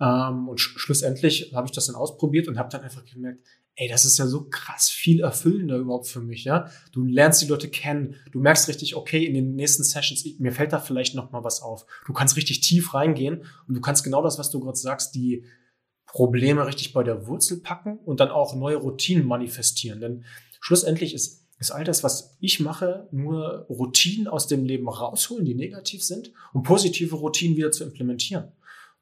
Ähm, 0.00 0.48
und 0.48 0.58
sch 0.60 0.78
schlussendlich 0.78 1.52
habe 1.54 1.66
ich 1.66 1.72
das 1.72 1.86
dann 1.86 1.96
ausprobiert 1.96 2.48
und 2.48 2.58
habe 2.58 2.68
dann 2.70 2.82
einfach 2.82 3.04
gemerkt, 3.04 3.44
ey, 3.76 3.88
das 3.88 4.04
ist 4.04 4.18
ja 4.18 4.26
so 4.26 4.48
krass 4.48 4.88
viel 4.88 5.20
erfüllender 5.20 5.76
überhaupt 5.76 6.06
für 6.06 6.20
mich, 6.20 6.44
ja. 6.44 6.70
Du 6.92 7.04
lernst 7.04 7.42
die 7.42 7.46
Leute 7.46 7.68
kennen, 7.68 8.16
du 8.30 8.40
merkst 8.40 8.68
richtig, 8.68 8.94
okay, 8.94 9.24
in 9.24 9.34
den 9.34 9.54
nächsten 9.56 9.82
Sessions, 9.82 10.24
mir 10.38 10.52
fällt 10.52 10.72
da 10.72 10.78
vielleicht 10.78 11.14
noch 11.14 11.32
mal 11.32 11.44
was 11.44 11.60
auf. 11.60 11.86
Du 12.06 12.12
kannst 12.12 12.36
richtig 12.36 12.60
tief 12.60 12.94
reingehen 12.94 13.44
und 13.66 13.74
du 13.74 13.80
kannst 13.80 14.04
genau 14.04 14.22
das, 14.22 14.38
was 14.38 14.50
du 14.50 14.60
gerade 14.60 14.78
sagst, 14.78 15.14
die 15.14 15.44
Probleme 16.14 16.64
richtig 16.64 16.92
bei 16.92 17.02
der 17.02 17.26
Wurzel 17.26 17.58
packen 17.58 17.98
und 18.04 18.20
dann 18.20 18.30
auch 18.30 18.54
neue 18.54 18.76
Routinen 18.76 19.26
manifestieren. 19.26 20.00
Denn 20.00 20.24
schlussendlich 20.60 21.12
ist, 21.12 21.44
ist 21.58 21.72
all 21.72 21.82
das, 21.82 22.04
was 22.04 22.36
ich 22.38 22.60
mache, 22.60 23.08
nur 23.10 23.66
Routinen 23.68 24.28
aus 24.28 24.46
dem 24.46 24.64
Leben 24.64 24.88
rausholen, 24.88 25.44
die 25.44 25.56
negativ 25.56 26.04
sind, 26.04 26.32
um 26.52 26.62
positive 26.62 27.16
Routinen 27.16 27.56
wieder 27.56 27.72
zu 27.72 27.82
implementieren. 27.82 28.52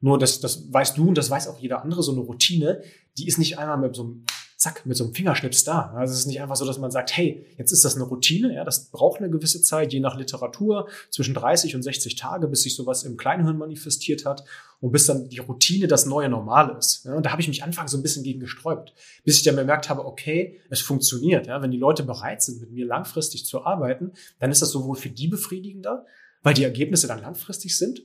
Nur 0.01 0.19
das, 0.19 0.41
das 0.41 0.73
weißt 0.73 0.97
du 0.97 1.09
und 1.09 1.19
das 1.19 1.29
weiß 1.29 1.49
auch 1.49 1.59
jeder 1.59 1.83
andere, 1.83 2.03
so 2.03 2.13
eine 2.13 2.23
Routine, 2.23 2.83
die 3.19 3.29
ist 3.29 3.37
nicht 3.37 3.59
einmal 3.59 3.77
mit 3.77 3.95
so 3.95 4.05
einem 4.05 4.25
zack, 4.63 4.87
mit 4.87 4.97
so 4.97 5.03
einem 5.03 5.13
Fingerschnips 5.13 5.65
da. 5.65 5.93
Also 5.97 6.13
es 6.13 6.21
ist 6.21 6.27
nicht 6.27 6.41
einfach 6.41 6.55
so, 6.55 6.65
dass 6.65 6.79
man 6.79 6.93
sagt, 6.93 7.17
hey, 7.17 7.45
jetzt 7.59 7.73
ist 7.73 7.85
das 7.85 7.97
eine 7.97 8.05
Routine, 8.05 8.55
ja, 8.55 8.63
das 8.63 8.91
braucht 8.91 9.19
eine 9.19 9.29
gewisse 9.29 9.61
Zeit, 9.61 9.93
je 9.93 9.99
nach 9.99 10.17
Literatur, 10.17 10.89
zwischen 11.11 11.35
30 11.35 11.75
und 11.75 11.83
60 11.83 12.15
Tage, 12.15 12.47
bis 12.47 12.63
sich 12.63 12.77
sowas 12.77 13.03
im 13.03 13.17
Kleinhirn 13.17 13.59
manifestiert 13.59 14.25
hat 14.25 14.45
und 14.81 14.93
bis 14.93 15.07
dann 15.07 15.29
die 15.29 15.41
Routine 15.41 15.89
das 15.89 16.07
neue 16.07 16.29
Normal 16.29 16.77
ist. 16.79 17.05
Ja, 17.05 17.15
und 17.15 17.27
da 17.27 17.33
habe 17.33 17.43
ich 17.43 17.49
mich 17.49 17.65
anfangs 17.65 17.91
so 17.91 17.97
ein 17.97 18.05
bisschen 18.05 18.23
gegen 18.23 18.39
gesträubt, 18.39 18.95
bis 19.25 19.39
ich 19.39 19.43
dann 19.43 19.57
bemerkt 19.57 19.91
habe, 19.91 20.05
okay, 20.07 20.61
es 20.71 20.81
funktioniert. 20.81 21.49
Ja, 21.49 21.61
wenn 21.61 21.73
die 21.73 21.79
Leute 21.79 22.05
bereit 22.05 22.41
sind, 22.41 22.61
mit 22.61 22.71
mir 22.71 22.87
langfristig 22.87 23.45
zu 23.45 23.65
arbeiten, 23.65 24.13
dann 24.39 24.53
ist 24.53 24.63
das 24.63 24.71
sowohl 24.71 24.95
für 24.95 25.11
die 25.11 25.27
befriedigender, 25.27 26.07
weil 26.45 26.55
die 26.55 26.65
Ergebnisse 26.65 27.09
dann 27.09 27.21
langfristig 27.21 27.77
sind 27.77 28.03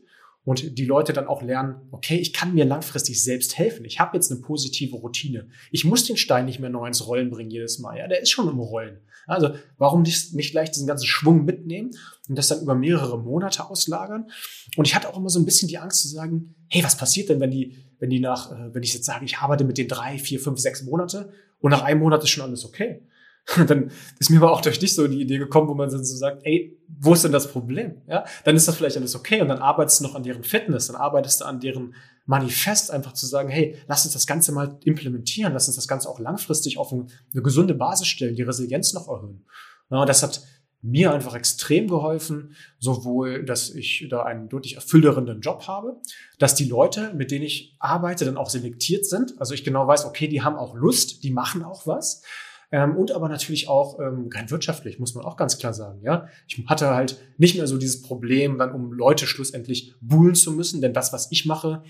und 0.47 0.77
die 0.77 0.85
Leute 0.85 1.11
dann 1.11 1.27
auch 1.27 1.41
lernen, 1.41 1.75
okay, 1.91 2.15
ich 2.15 2.31
kann 2.31 2.53
mir 2.53 2.63
langfristig 2.63 3.21
selbst 3.21 3.57
helfen. 3.57 3.83
Ich 3.83 3.99
habe 3.99 4.15
jetzt 4.15 4.31
eine 4.31 4.39
positive 4.39 4.95
Routine. 4.95 5.49
Ich 5.71 5.83
muss 5.83 6.05
den 6.05 6.15
Stein 6.15 6.45
nicht 6.45 6.61
mehr 6.61 6.69
neu 6.69 6.87
ins 6.87 7.05
Rollen 7.05 7.29
bringen 7.29 7.51
jedes 7.51 7.79
Mal. 7.79 7.97
Ja, 7.97 8.07
der 8.07 8.21
ist 8.21 8.29
schon 8.29 8.47
im 8.47 8.57
Rollen. 8.57 9.01
Also 9.25 9.49
warum 9.77 10.03
nicht, 10.03 10.33
nicht 10.35 10.51
gleich 10.51 10.71
diesen 10.71 10.87
ganzen 10.87 11.05
Schwung 11.05 11.43
mitnehmen 11.43 11.91
und 12.29 12.37
das 12.37 12.47
dann 12.47 12.61
über 12.61 12.75
mehrere 12.75 13.19
Monate 13.19 13.69
auslagern? 13.69 14.31
Und 14.77 14.87
ich 14.87 14.95
hatte 14.95 15.09
auch 15.09 15.17
immer 15.17 15.29
so 15.29 15.37
ein 15.37 15.43
bisschen 15.43 15.67
die 15.67 15.79
Angst 15.79 16.03
zu 16.03 16.07
sagen, 16.07 16.55
hey, 16.69 16.81
was 16.81 16.95
passiert 16.95 17.27
denn, 17.27 17.41
wenn 17.41 17.51
die, 17.51 17.75
wenn 17.99 18.09
die 18.09 18.21
nach, 18.21 18.49
äh, 18.53 18.73
wenn 18.73 18.83
ich 18.83 18.93
jetzt 18.93 19.03
sage, 19.03 19.25
ich 19.25 19.39
arbeite 19.39 19.65
mit 19.65 19.77
den 19.77 19.89
drei, 19.89 20.17
vier, 20.17 20.39
fünf, 20.39 20.61
sechs 20.61 20.81
Monate 20.81 21.33
und 21.59 21.71
nach 21.71 21.81
einem 21.81 21.99
Monat 21.99 22.23
ist 22.23 22.29
schon 22.29 22.45
alles 22.45 22.63
okay? 22.63 23.01
Dann 23.67 23.91
ist 24.19 24.29
mir 24.29 24.37
aber 24.37 24.51
auch 24.51 24.61
durch 24.61 24.77
dich 24.77 24.93
so 24.93 25.07
die 25.07 25.21
Idee 25.21 25.37
gekommen, 25.37 25.69
wo 25.69 25.73
man 25.73 25.89
dann 25.89 26.03
so 26.03 26.17
sagt, 26.17 26.41
ey, 26.43 26.77
wo 26.99 27.13
ist 27.13 27.23
denn 27.23 27.31
das 27.31 27.49
Problem? 27.49 28.01
Ja, 28.07 28.25
dann 28.43 28.55
ist 28.57 28.67
das 28.67 28.75
vielleicht 28.75 28.97
alles 28.97 29.15
okay 29.15 29.41
und 29.41 29.47
dann 29.47 29.59
arbeitest 29.59 29.99
du 29.99 30.03
noch 30.03 30.15
an 30.15 30.23
deren 30.23 30.43
Fitness, 30.43 30.87
dann 30.87 30.97
arbeitest 30.97 31.41
du 31.41 31.45
an 31.45 31.59
deren 31.59 31.95
Manifest, 32.25 32.91
einfach 32.91 33.13
zu 33.13 33.25
sagen, 33.25 33.47
hey, 33.47 33.77
lass 33.87 34.03
uns 34.03 34.13
das 34.13 34.27
Ganze 34.27 34.51
mal 34.51 34.77
implementieren, 34.83 35.53
lass 35.53 35.67
uns 35.67 35.77
das 35.77 35.87
Ganze 35.87 36.09
auch 36.09 36.19
langfristig 36.19 36.77
auf 36.77 36.91
eine 36.91 37.07
gesunde 37.41 37.73
Basis 37.73 38.07
stellen, 38.07 38.35
die 38.35 38.43
Resilienz 38.43 38.93
noch 38.93 39.07
erhöhen. 39.07 39.45
Ja, 39.89 40.03
das 40.03 40.23
hat 40.23 40.41
mir 40.81 41.13
einfach 41.13 41.35
extrem 41.35 41.87
geholfen, 41.87 42.55
sowohl, 42.79 43.45
dass 43.45 43.69
ich 43.69 44.07
da 44.09 44.23
einen 44.23 44.49
deutlich 44.49 44.75
erfüllenderen 44.75 45.41
Job 45.41 45.67
habe, 45.67 46.01
dass 46.37 46.53
die 46.53 46.65
Leute, 46.65 47.13
mit 47.13 47.31
denen 47.31 47.45
ich 47.45 47.75
arbeite, 47.79 48.25
dann 48.25 48.37
auch 48.37 48.49
selektiert 48.49 49.05
sind. 49.05 49.33
Also 49.39 49.53
ich 49.53 49.63
genau 49.63 49.87
weiß, 49.87 50.05
okay, 50.05 50.27
die 50.27 50.41
haben 50.41 50.55
auch 50.55 50.75
Lust, 50.75 51.23
die 51.23 51.31
machen 51.31 51.63
auch 51.63 51.87
was. 51.87 52.21
Ähm, 52.71 52.97
und 52.97 53.11
aber 53.11 53.29
natürlich 53.29 53.69
auch 53.69 53.99
ähm, 53.99 54.29
rein 54.33 54.51
wirtschaftlich, 54.51 54.99
muss 54.99 55.15
man 55.15 55.23
auch 55.23 55.37
ganz 55.37 55.57
klar 55.57 55.73
sagen. 55.73 56.01
Ja, 56.03 56.27
Ich 56.47 56.63
hatte 56.67 56.89
halt 56.89 57.17
nicht 57.37 57.55
mehr 57.55 57.67
so 57.67 57.77
dieses 57.77 58.01
Problem, 58.01 58.57
dann 58.57 58.71
um 58.71 58.91
Leute 58.91 59.25
schlussendlich 59.25 59.95
buhlen 60.01 60.35
zu 60.35 60.51
müssen, 60.51 60.81
denn 60.81 60.93
das, 60.93 61.13
was 61.13 61.31
ich 61.31 61.45
mache, 61.45 61.83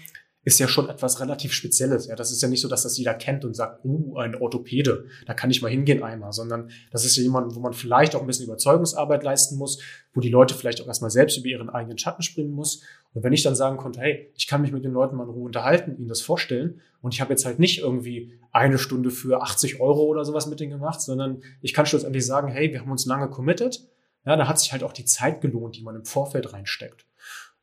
ist 0.47 0.59
ja 0.59 0.69
schon 0.69 0.87
etwas 0.87 1.19
relativ 1.19 1.51
Spezielles. 1.51 2.07
Ja, 2.07 2.15
das 2.15 2.31
ist 2.31 2.41
ja 2.41 2.47
nicht 2.47 2.61
so, 2.61 2.69
dass 2.69 2.83
das 2.83 2.97
jeder 2.97 3.13
kennt 3.13 3.43
und 3.43 3.53
sagt, 3.53 3.83
uh, 3.83 4.15
ein 4.15 4.33
Orthopäde, 4.33 5.03
da 5.25 5.33
kann 5.33 5.51
ich 5.51 5.61
mal 5.61 5.67
hingehen 5.67 6.01
einmal, 6.01 6.31
sondern 6.31 6.69
das 6.89 7.03
ist 7.03 7.17
ja 7.17 7.23
jemand, 7.23 7.53
wo 7.53 7.59
man 7.59 7.73
vielleicht 7.73 8.15
auch 8.15 8.21
ein 8.21 8.27
bisschen 8.27 8.45
Überzeugungsarbeit 8.45 9.23
leisten 9.23 9.57
muss, 9.57 9.81
wo 10.13 10.21
die 10.21 10.29
Leute 10.29 10.53
vielleicht 10.53 10.81
auch 10.81 10.87
erstmal 10.87 11.11
selbst 11.11 11.37
über 11.37 11.47
ihren 11.47 11.69
eigenen 11.69 11.97
Schatten 11.97 12.21
springen 12.21 12.51
muss. 12.51 12.81
Und 13.13 13.25
wenn 13.25 13.33
ich 13.33 13.43
dann 13.43 13.55
sagen 13.55 13.75
konnte, 13.75 13.99
hey, 13.99 14.31
ich 14.37 14.47
kann 14.47 14.61
mich 14.61 14.71
mit 14.71 14.85
den 14.85 14.93
Leuten 14.93 15.17
mal 15.17 15.25
in 15.25 15.31
Ruhe 15.31 15.47
unterhalten, 15.47 15.97
ihnen 15.97 16.07
das 16.07 16.21
vorstellen 16.21 16.79
und 17.01 17.13
ich 17.13 17.19
habe 17.19 17.31
jetzt 17.31 17.43
halt 17.43 17.59
nicht 17.59 17.79
irgendwie 17.79 18.39
eine 18.53 18.77
Stunde 18.77 19.11
für 19.11 19.41
80 19.41 19.81
Euro 19.81 20.03
oder 20.03 20.23
sowas 20.23 20.47
mit 20.47 20.61
denen 20.61 20.71
gemacht, 20.71 21.01
sondern 21.01 21.41
ich 21.61 21.73
kann 21.73 21.85
schlussendlich 21.85 22.25
sagen, 22.25 22.47
hey, 22.47 22.71
wir 22.71 22.79
haben 22.79 22.91
uns 22.91 23.05
lange 23.05 23.29
committed. 23.29 23.85
Ja, 24.25 24.37
da 24.37 24.47
hat 24.47 24.61
sich 24.61 24.71
halt 24.71 24.83
auch 24.83 24.93
die 24.93 25.03
Zeit 25.03 25.41
gelohnt, 25.41 25.75
die 25.75 25.83
man 25.83 25.97
im 25.97 26.05
Vorfeld 26.05 26.53
reinsteckt. 26.53 27.05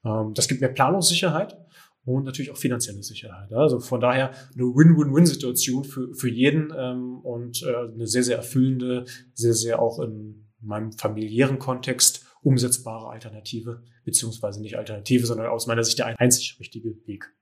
Ähm, 0.05 0.35
das 0.35 0.49
gibt 0.49 0.61
mir 0.61 0.69
Planungssicherheit 0.69 1.57
und 2.05 2.25
natürlich 2.25 2.51
auch 2.51 2.57
finanzielle 2.57 3.03
Sicherheit. 3.03 3.53
Also 3.53 3.81
von 3.81 4.01
daher 4.01 4.31
eine 4.55 4.65
Win-Win-Win-Situation 4.65 5.85
für, 5.85 6.15
für 6.15 6.29
jeden 6.29 6.73
ähm, 6.77 7.21
und 7.21 7.63
äh, 7.63 7.93
eine 7.93 8.07
sehr, 8.07 8.23
sehr 8.23 8.37
erfüllende, 8.37 9.05
sehr, 9.33 9.55
sehr 9.55 9.81
auch 9.81 10.01
in 10.01 10.47
meinem 10.61 10.93
familiären 10.93 11.59
Kontext 11.59 12.27
umsetzbare 12.43 13.09
Alternative, 13.09 13.83
beziehungsweise 14.05 14.61
nicht 14.61 14.77
Alternative, 14.77 15.27
sondern 15.27 15.47
aus 15.47 15.67
meiner 15.67 15.83
Sicht 15.83 15.99
der 15.99 16.21
einzig 16.21 16.57
richtige 16.61 16.95
Weg. 17.07 17.33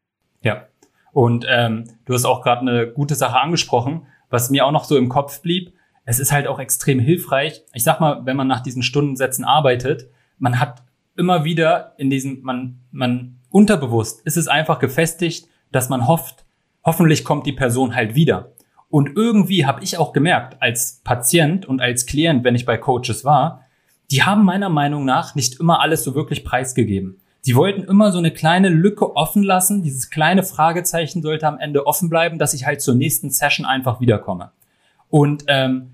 Ja, 0.42 0.68
und 1.12 1.44
ähm, 1.48 1.84
du 2.04 2.14
hast 2.14 2.24
auch 2.24 2.42
gerade 2.42 2.62
eine 2.62 2.90
gute 2.90 3.14
Sache 3.14 3.38
angesprochen, 3.38 4.06
was 4.30 4.50
mir 4.50 4.64
auch 4.64 4.72
noch 4.72 4.84
so 4.84 4.96
im 4.96 5.08
Kopf 5.08 5.42
blieb. 5.42 5.74
Es 6.04 6.18
ist 6.18 6.32
halt 6.32 6.46
auch 6.46 6.58
extrem 6.58 6.98
hilfreich. 6.98 7.62
Ich 7.74 7.84
sag 7.84 8.00
mal, 8.00 8.24
wenn 8.24 8.36
man 8.36 8.48
nach 8.48 8.62
diesen 8.62 8.82
Stundensätzen 8.82 9.44
arbeitet, 9.44 10.08
man 10.38 10.58
hat 10.58 10.82
immer 11.16 11.44
wieder 11.44 11.94
in 11.98 12.10
diesem, 12.10 12.40
man, 12.42 12.80
man 12.90 13.38
unterbewusst 13.52 14.22
ist 14.24 14.36
es 14.36 14.48
einfach 14.48 14.78
gefestigt, 14.78 15.48
dass 15.70 15.88
man 15.88 16.06
hofft, 16.08 16.44
hoffentlich 16.84 17.24
kommt 17.24 17.46
die 17.46 17.52
Person 17.52 17.94
halt 17.94 18.14
wieder. 18.14 18.52
Und 18.88 19.16
irgendwie 19.16 19.64
habe 19.64 19.82
ich 19.82 19.96
auch 19.96 20.12
gemerkt, 20.12 20.60
als 20.60 21.00
Patient 21.04 21.64
und 21.64 21.80
als 21.80 22.04
Klient, 22.06 22.44
wenn 22.44 22.54
ich 22.54 22.66
bei 22.66 22.76
Coaches 22.76 23.24
war, 23.24 23.64
die 24.10 24.22
haben 24.22 24.44
meiner 24.44 24.68
Meinung 24.68 25.04
nach 25.04 25.34
nicht 25.34 25.58
immer 25.60 25.80
alles 25.80 26.04
so 26.04 26.14
wirklich 26.14 26.44
preisgegeben. 26.44 27.18
Sie 27.40 27.56
wollten 27.56 27.82
immer 27.82 28.12
so 28.12 28.18
eine 28.18 28.30
kleine 28.30 28.68
Lücke 28.68 29.16
offen 29.16 29.42
lassen. 29.42 29.82
Dieses 29.82 30.10
kleine 30.10 30.42
Fragezeichen 30.42 31.22
sollte 31.22 31.48
am 31.48 31.58
Ende 31.58 31.86
offen 31.86 32.08
bleiben, 32.08 32.38
dass 32.38 32.54
ich 32.54 32.66
halt 32.66 32.82
zur 32.82 32.94
nächsten 32.94 33.30
Session 33.30 33.66
einfach 33.66 34.00
wiederkomme. 34.00 34.52
Und 35.08 35.44
ähm, 35.48 35.92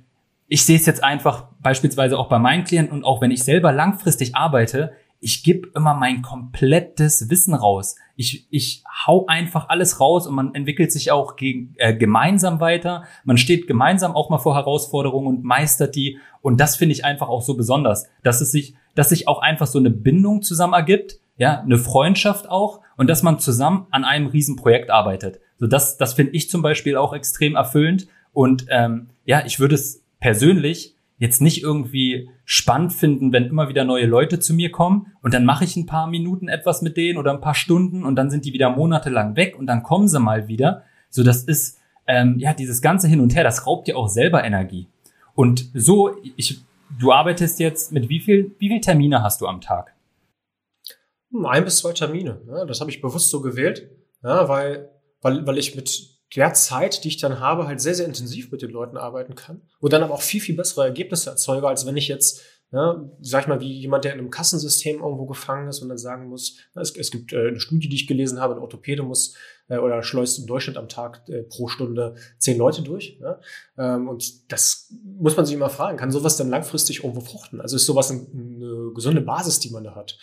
ich 0.48 0.64
sehe 0.66 0.76
es 0.76 0.84
jetzt 0.84 1.04
einfach 1.04 1.44
beispielsweise 1.62 2.18
auch 2.18 2.28
bei 2.28 2.38
meinen 2.38 2.64
Klienten 2.64 2.98
und 2.98 3.04
auch 3.04 3.20
wenn 3.20 3.30
ich 3.30 3.44
selber 3.44 3.72
langfristig 3.72 4.34
arbeite, 4.34 4.92
ich 5.20 5.42
gebe 5.42 5.68
immer 5.74 5.94
mein 5.94 6.22
komplettes 6.22 7.28
Wissen 7.28 7.54
raus. 7.54 7.96
Ich, 8.14 8.46
ich 8.50 8.84
hau 9.06 9.26
einfach 9.26 9.68
alles 9.68 10.00
raus 10.00 10.26
und 10.26 10.34
man 10.34 10.54
entwickelt 10.54 10.92
sich 10.92 11.10
auch 11.10 11.36
gegen, 11.36 11.74
äh, 11.76 11.94
gemeinsam 11.94 12.60
weiter. 12.60 13.04
Man 13.24 13.38
steht 13.38 13.66
gemeinsam 13.66 14.14
auch 14.14 14.30
mal 14.30 14.38
vor 14.38 14.54
Herausforderungen 14.54 15.26
und 15.26 15.44
meistert 15.44 15.96
die. 15.96 16.18
Und 16.40 16.60
das 16.60 16.76
finde 16.76 16.92
ich 16.92 17.04
einfach 17.04 17.28
auch 17.28 17.42
so 17.42 17.56
besonders, 17.56 18.08
dass 18.22 18.40
es 18.40 18.52
sich, 18.52 18.74
dass 18.94 19.08
sich 19.08 19.26
auch 19.26 19.42
einfach 19.42 19.66
so 19.66 19.78
eine 19.78 19.90
Bindung 19.90 20.42
zusammen 20.42 20.74
ergibt, 20.74 21.18
ja, 21.36 21.60
eine 21.60 21.78
Freundschaft 21.78 22.48
auch 22.48 22.80
und 22.96 23.08
dass 23.08 23.22
man 23.22 23.38
zusammen 23.38 23.86
an 23.90 24.04
einem 24.04 24.26
Riesenprojekt 24.26 24.90
arbeitet. 24.90 25.40
So 25.58 25.66
das, 25.66 25.96
das 25.96 26.14
finde 26.14 26.32
ich 26.32 26.48
zum 26.48 26.62
Beispiel 26.62 26.96
auch 26.96 27.12
extrem 27.12 27.56
erfüllend. 27.56 28.06
Und 28.32 28.66
ähm, 28.68 29.10
ja, 29.24 29.44
ich 29.44 29.58
würde 29.58 29.74
es 29.74 30.02
persönlich 30.20 30.94
jetzt 31.18 31.40
nicht 31.40 31.62
irgendwie 31.62 32.30
spannend 32.44 32.92
finden, 32.92 33.32
wenn 33.32 33.46
immer 33.46 33.68
wieder 33.68 33.84
neue 33.84 34.06
Leute 34.06 34.38
zu 34.38 34.54
mir 34.54 34.70
kommen 34.70 35.12
und 35.22 35.34
dann 35.34 35.44
mache 35.44 35.64
ich 35.64 35.76
ein 35.76 35.86
paar 35.86 36.06
Minuten 36.06 36.48
etwas 36.48 36.80
mit 36.80 36.96
denen 36.96 37.18
oder 37.18 37.32
ein 37.32 37.40
paar 37.40 37.54
Stunden 37.54 38.04
und 38.04 38.16
dann 38.16 38.30
sind 38.30 38.44
die 38.44 38.52
wieder 38.52 38.70
monatelang 38.70 39.36
weg 39.36 39.56
und 39.58 39.66
dann 39.66 39.82
kommen 39.82 40.08
sie 40.08 40.20
mal 40.20 40.48
wieder. 40.48 40.82
So, 41.10 41.22
das 41.22 41.44
ist 41.44 41.78
ähm, 42.06 42.38
ja 42.38 42.54
dieses 42.54 42.80
ganze 42.80 43.08
Hin 43.08 43.20
und 43.20 43.34
Her, 43.34 43.44
das 43.44 43.66
raubt 43.66 43.88
dir 43.88 43.96
auch 43.96 44.08
selber 44.08 44.44
Energie. 44.44 44.88
Und 45.34 45.70
so, 45.74 46.16
ich, 46.36 46.60
du 46.98 47.12
arbeitest 47.12 47.60
jetzt 47.60 47.92
mit 47.92 48.08
wie 48.08 48.20
viel, 48.20 48.54
wie 48.58 48.68
viel 48.68 48.80
Termine 48.80 49.22
hast 49.22 49.40
du 49.40 49.46
am 49.46 49.60
Tag? 49.60 49.94
Ein 51.44 51.64
bis 51.64 51.78
zwei 51.78 51.92
Termine. 51.92 52.40
Ja, 52.48 52.64
das 52.64 52.80
habe 52.80 52.90
ich 52.90 53.02
bewusst 53.02 53.30
so 53.30 53.42
gewählt, 53.42 53.90
ja, 54.22 54.48
weil, 54.48 54.88
weil, 55.20 55.46
weil 55.46 55.58
ich 55.58 55.76
mit 55.76 56.17
der 56.36 56.52
Zeit, 56.52 57.04
die 57.04 57.08
ich 57.08 57.18
dann 57.18 57.40
habe, 57.40 57.66
halt 57.66 57.80
sehr, 57.80 57.94
sehr 57.94 58.06
intensiv 58.06 58.50
mit 58.50 58.62
den 58.62 58.70
Leuten 58.70 58.96
arbeiten 58.96 59.34
kann 59.34 59.62
und 59.80 59.92
dann 59.92 60.02
aber 60.02 60.14
auch 60.14 60.22
viel, 60.22 60.40
viel 60.40 60.56
bessere 60.56 60.84
Ergebnisse 60.84 61.30
erzeuge, 61.30 61.66
als 61.66 61.86
wenn 61.86 61.96
ich 61.96 62.08
jetzt, 62.08 62.42
ja, 62.70 63.02
sag 63.22 63.42
ich 63.42 63.48
mal, 63.48 63.60
wie 63.60 63.72
jemand, 63.72 64.04
der 64.04 64.12
in 64.12 64.18
einem 64.18 64.30
Kassensystem 64.30 65.00
irgendwo 65.00 65.24
gefangen 65.24 65.68
ist 65.68 65.80
und 65.80 65.88
dann 65.88 65.96
sagen 65.96 66.28
muss, 66.28 66.58
es, 66.74 66.94
es 66.94 67.10
gibt 67.10 67.32
äh, 67.32 67.48
eine 67.48 67.60
Studie, 67.60 67.88
die 67.88 67.96
ich 67.96 68.06
gelesen 68.06 68.40
habe, 68.40 68.54
ein 68.54 68.60
Orthopäde 68.60 69.02
muss 69.02 69.36
äh, 69.68 69.78
oder 69.78 70.02
schleust 70.02 70.38
im 70.38 70.46
Durchschnitt 70.46 70.76
am 70.76 70.88
Tag 70.88 71.26
äh, 71.28 71.44
pro 71.44 71.68
Stunde 71.68 72.16
zehn 72.36 72.58
Leute 72.58 72.82
durch. 72.82 73.18
Ja? 73.22 73.40
Ähm, 73.78 74.08
und 74.08 74.52
das 74.52 74.92
muss 75.02 75.34
man 75.34 75.46
sich 75.46 75.54
immer 75.54 75.70
fragen, 75.70 75.96
kann 75.96 76.10
sowas 76.10 76.36
dann 76.36 76.50
langfristig 76.50 77.04
irgendwo 77.04 77.22
fruchten? 77.22 77.62
Also 77.62 77.76
ist 77.76 77.86
sowas 77.86 78.10
eine, 78.10 78.26
eine 78.34 78.92
gesunde 78.94 79.22
Basis, 79.22 79.60
die 79.60 79.70
man 79.70 79.84
da 79.84 79.94
hat? 79.94 80.18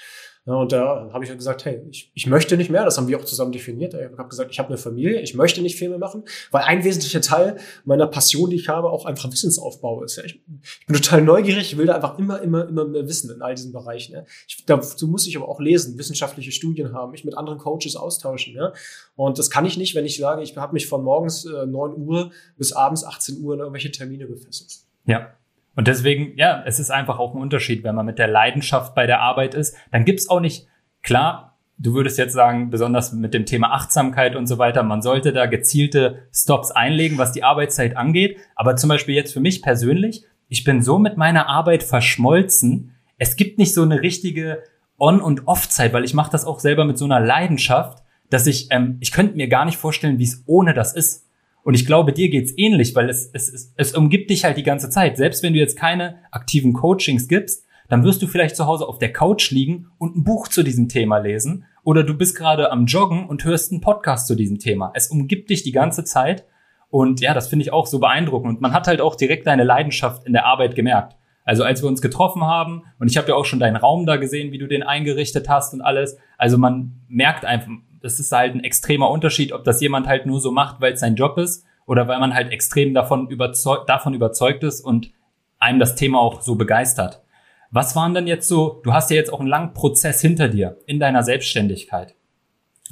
Ja, 0.47 0.53
und 0.53 0.71
da 0.71 1.09
habe 1.11 1.23
ich 1.23 1.29
halt 1.29 1.39
gesagt, 1.39 1.65
hey, 1.65 1.81
ich, 1.89 2.11
ich 2.13 2.27
möchte 2.27 2.55
nicht 2.55 2.69
mehr, 2.69 2.85
das 2.85 2.99
haben 2.99 3.07
wir 3.07 3.19
auch 3.19 3.25
zusammen 3.25 3.51
definiert. 3.51 3.95
Ich 3.95 4.17
habe 4.17 4.29
gesagt, 4.29 4.51
ich 4.51 4.59
habe 4.59 4.69
eine 4.69 4.77
Familie, 4.77 5.19
ich 5.21 5.33
möchte 5.33 5.59
nicht 5.59 5.75
viel 5.75 5.89
mehr 5.89 5.97
machen, 5.97 6.23
weil 6.51 6.61
ein 6.65 6.83
wesentlicher 6.83 7.21
Teil 7.21 7.57
meiner 7.83 8.05
Passion, 8.05 8.51
die 8.51 8.57
ich 8.57 8.69
habe, 8.69 8.91
auch 8.91 9.05
einfach 9.05 9.31
Wissensaufbau 9.31 10.03
ist. 10.03 10.17
Ja. 10.17 10.23
Ich, 10.23 10.39
ich 10.81 10.85
bin 10.85 10.95
total 10.95 11.23
neugierig, 11.23 11.71
ich 11.71 11.77
will 11.79 11.87
da 11.87 11.95
einfach 11.95 12.19
immer, 12.19 12.41
immer, 12.43 12.67
immer 12.67 12.85
mehr 12.85 13.07
wissen 13.07 13.31
in 13.31 13.41
all 13.41 13.55
diesen 13.55 13.73
Bereichen. 13.73 14.13
Ja. 14.13 14.23
Ich, 14.47 14.63
dazu 14.67 15.07
muss 15.07 15.25
ich 15.25 15.35
aber 15.35 15.49
auch 15.49 15.59
lesen, 15.59 15.97
wissenschaftliche 15.97 16.51
Studien 16.51 16.93
haben, 16.93 17.11
mich 17.11 17.25
mit 17.25 17.35
anderen 17.35 17.57
Coaches 17.57 17.95
austauschen. 17.95 18.53
Ja. 18.53 18.71
Und 19.15 19.39
das 19.39 19.49
kann 19.49 19.65
ich 19.65 19.77
nicht, 19.77 19.95
wenn 19.95 20.05
ich 20.05 20.17
sage, 20.17 20.43
ich 20.43 20.55
habe 20.55 20.73
mich 20.73 20.85
von 20.85 21.03
morgens 21.03 21.45
äh, 21.45 21.65
9 21.65 21.95
Uhr 21.97 22.31
bis 22.55 22.71
abends 22.71 23.03
18 23.03 23.41
Uhr 23.41 23.55
in 23.55 23.61
irgendwelche 23.61 23.89
Termine 23.89 24.27
gefesselt. 24.27 24.75
Ja, 25.05 25.33
und 25.75 25.87
deswegen, 25.87 26.37
ja, 26.37 26.63
es 26.65 26.79
ist 26.79 26.89
einfach 26.89 27.19
auch 27.19 27.33
ein 27.35 27.41
Unterschied, 27.41 27.83
wenn 27.83 27.95
man 27.95 28.05
mit 28.05 28.17
der 28.17 28.27
Leidenschaft 28.27 28.95
bei 28.95 29.05
der 29.05 29.21
Arbeit 29.21 29.53
ist. 29.53 29.75
Dann 29.91 30.05
gibt's 30.05 30.29
auch 30.29 30.39
nicht, 30.39 30.67
klar, 31.03 31.57
du 31.77 31.93
würdest 31.93 32.17
jetzt 32.17 32.33
sagen, 32.33 32.69
besonders 32.69 33.11
mit 33.11 33.33
dem 33.33 33.45
Thema 33.45 33.73
Achtsamkeit 33.73 34.35
und 34.35 34.47
so 34.47 34.57
weiter, 34.57 34.83
man 34.83 35.01
sollte 35.01 35.33
da 35.33 35.45
gezielte 35.45 36.27
Stops 36.33 36.71
einlegen, 36.71 37.17
was 37.17 37.33
die 37.33 37.43
Arbeitszeit 37.43 37.97
angeht. 37.97 38.37
Aber 38.55 38.77
zum 38.77 38.89
Beispiel 38.89 39.15
jetzt 39.15 39.33
für 39.33 39.41
mich 39.41 39.61
persönlich, 39.61 40.23
ich 40.47 40.63
bin 40.63 40.81
so 40.81 40.97
mit 40.97 41.17
meiner 41.17 41.49
Arbeit 41.49 41.83
verschmolzen. 41.83 42.95
Es 43.17 43.35
gibt 43.35 43.57
nicht 43.57 43.73
so 43.73 43.81
eine 43.81 44.01
richtige 44.01 44.63
On- 44.97 45.21
und 45.21 45.47
Off-Zeit, 45.47 45.91
weil 45.91 46.05
ich 46.05 46.13
mache 46.13 46.31
das 46.31 46.45
auch 46.45 46.59
selber 46.59 46.85
mit 46.85 46.97
so 46.97 47.05
einer 47.05 47.19
Leidenschaft, 47.19 48.03
dass 48.29 48.47
ich, 48.47 48.67
ähm, 48.71 48.97
ich 49.01 49.11
könnte 49.11 49.35
mir 49.35 49.49
gar 49.49 49.65
nicht 49.65 49.77
vorstellen, 49.77 50.19
wie 50.19 50.23
es 50.23 50.43
ohne 50.45 50.73
das 50.73 50.93
ist. 50.93 51.24
Und 51.65 51.73
ich 51.73 51.87
glaube, 51.87 52.13
dir 52.13 52.29
geht's 52.29 52.53
ähnlich, 52.57 52.93
weil 52.93 53.09
es, 53.09 53.27
es, 53.33 53.51
es, 53.51 53.73
es 53.75 53.95
umgibt 53.95 54.29
dich 54.29 54.45
halt 54.45 54.55
die 54.55 54.63
ganze 54.63 54.91
Zeit. 54.91 55.17
Selbst 55.17 55.41
wenn 55.41 55.53
du 55.53 55.59
jetzt 55.59 55.75
keine 55.75 56.19
aktiven 56.29 56.73
Coachings 56.73 57.27
gibst, 57.27 57.65
dann 57.89 58.03
wirst 58.03 58.21
du 58.21 58.27
vielleicht 58.27 58.55
zu 58.55 58.67
Hause 58.67 58.87
auf 58.87 58.99
der 58.99 59.11
Couch 59.11 59.49
liegen 59.49 59.87
und 59.97 60.15
ein 60.15 60.23
Buch 60.23 60.47
zu 60.47 60.61
diesem 60.61 60.89
Thema 60.89 61.17
lesen. 61.17 61.65
Oder 61.83 62.03
du 62.03 62.15
bist 62.15 62.37
gerade 62.37 62.71
am 62.71 62.85
Joggen 62.85 63.25
und 63.25 63.45
hörst 63.45 63.71
einen 63.71 63.81
Podcast 63.81 64.27
zu 64.27 64.35
diesem 64.35 64.59
Thema. 64.59 64.91
Es 64.93 65.07
umgibt 65.07 65.49
dich 65.49 65.63
die 65.63 65.71
ganze 65.71 66.03
Zeit. 66.03 66.45
Und 66.91 67.19
ja, 67.19 67.33
das 67.33 67.47
finde 67.47 67.63
ich 67.63 67.73
auch 67.73 67.87
so 67.87 67.97
beeindruckend. 67.97 68.47
Und 68.47 68.61
man 68.61 68.73
hat 68.73 68.85
halt 68.85 69.01
auch 69.01 69.15
direkt 69.15 69.47
deine 69.47 69.63
Leidenschaft 69.63 70.23
in 70.27 70.33
der 70.33 70.45
Arbeit 70.45 70.75
gemerkt. 70.75 71.17
Also 71.45 71.63
als 71.63 71.81
wir 71.81 71.89
uns 71.89 71.99
getroffen 71.99 72.43
haben, 72.43 72.83
und 72.99 73.09
ich 73.09 73.17
habe 73.17 73.29
ja 73.29 73.33
auch 73.33 73.45
schon 73.45 73.59
deinen 73.59 73.75
Raum 73.75 74.05
da 74.05 74.17
gesehen, 74.17 74.51
wie 74.51 74.59
du 74.59 74.67
den 74.67 74.83
eingerichtet 74.83 75.49
hast 75.49 75.73
und 75.73 75.81
alles. 75.81 76.19
Also 76.37 76.59
man 76.59 77.01
merkt 77.07 77.43
einfach, 77.43 77.71
das 78.05 78.19
ist 78.19 78.31
halt 78.31 78.53
ein 78.53 78.63
extremer 78.63 79.09
Unterschied, 79.09 79.51
ob 79.51 79.63
das 79.63 79.81
jemand 79.81 80.07
halt 80.07 80.27
nur 80.27 80.39
so 80.39 80.51
macht, 80.51 80.79
weil 80.79 80.93
es 80.93 80.99
sein 80.99 81.15
Job 81.15 81.39
ist 81.39 81.65
oder 81.87 82.07
weil 82.07 82.19
man 82.19 82.35
halt 82.35 82.51
extrem 82.51 82.93
davon, 82.93 83.27
überzeug 83.29 83.87
davon 83.87 84.13
überzeugt 84.13 84.63
ist 84.63 84.81
und 84.81 85.11
einem 85.57 85.79
das 85.79 85.95
Thema 85.95 86.19
auch 86.19 86.41
so 86.41 86.55
begeistert. 86.55 87.23
Was 87.71 87.95
waren 87.95 88.13
denn 88.13 88.27
jetzt 88.27 88.47
so, 88.47 88.79
du 88.83 88.93
hast 88.93 89.09
ja 89.09 89.17
jetzt 89.17 89.33
auch 89.33 89.39
einen 89.39 89.49
langen 89.49 89.73
Prozess 89.73 90.21
hinter 90.21 90.49
dir 90.49 90.77
in 90.85 90.99
deiner 90.99 91.23
Selbstständigkeit. 91.23 92.15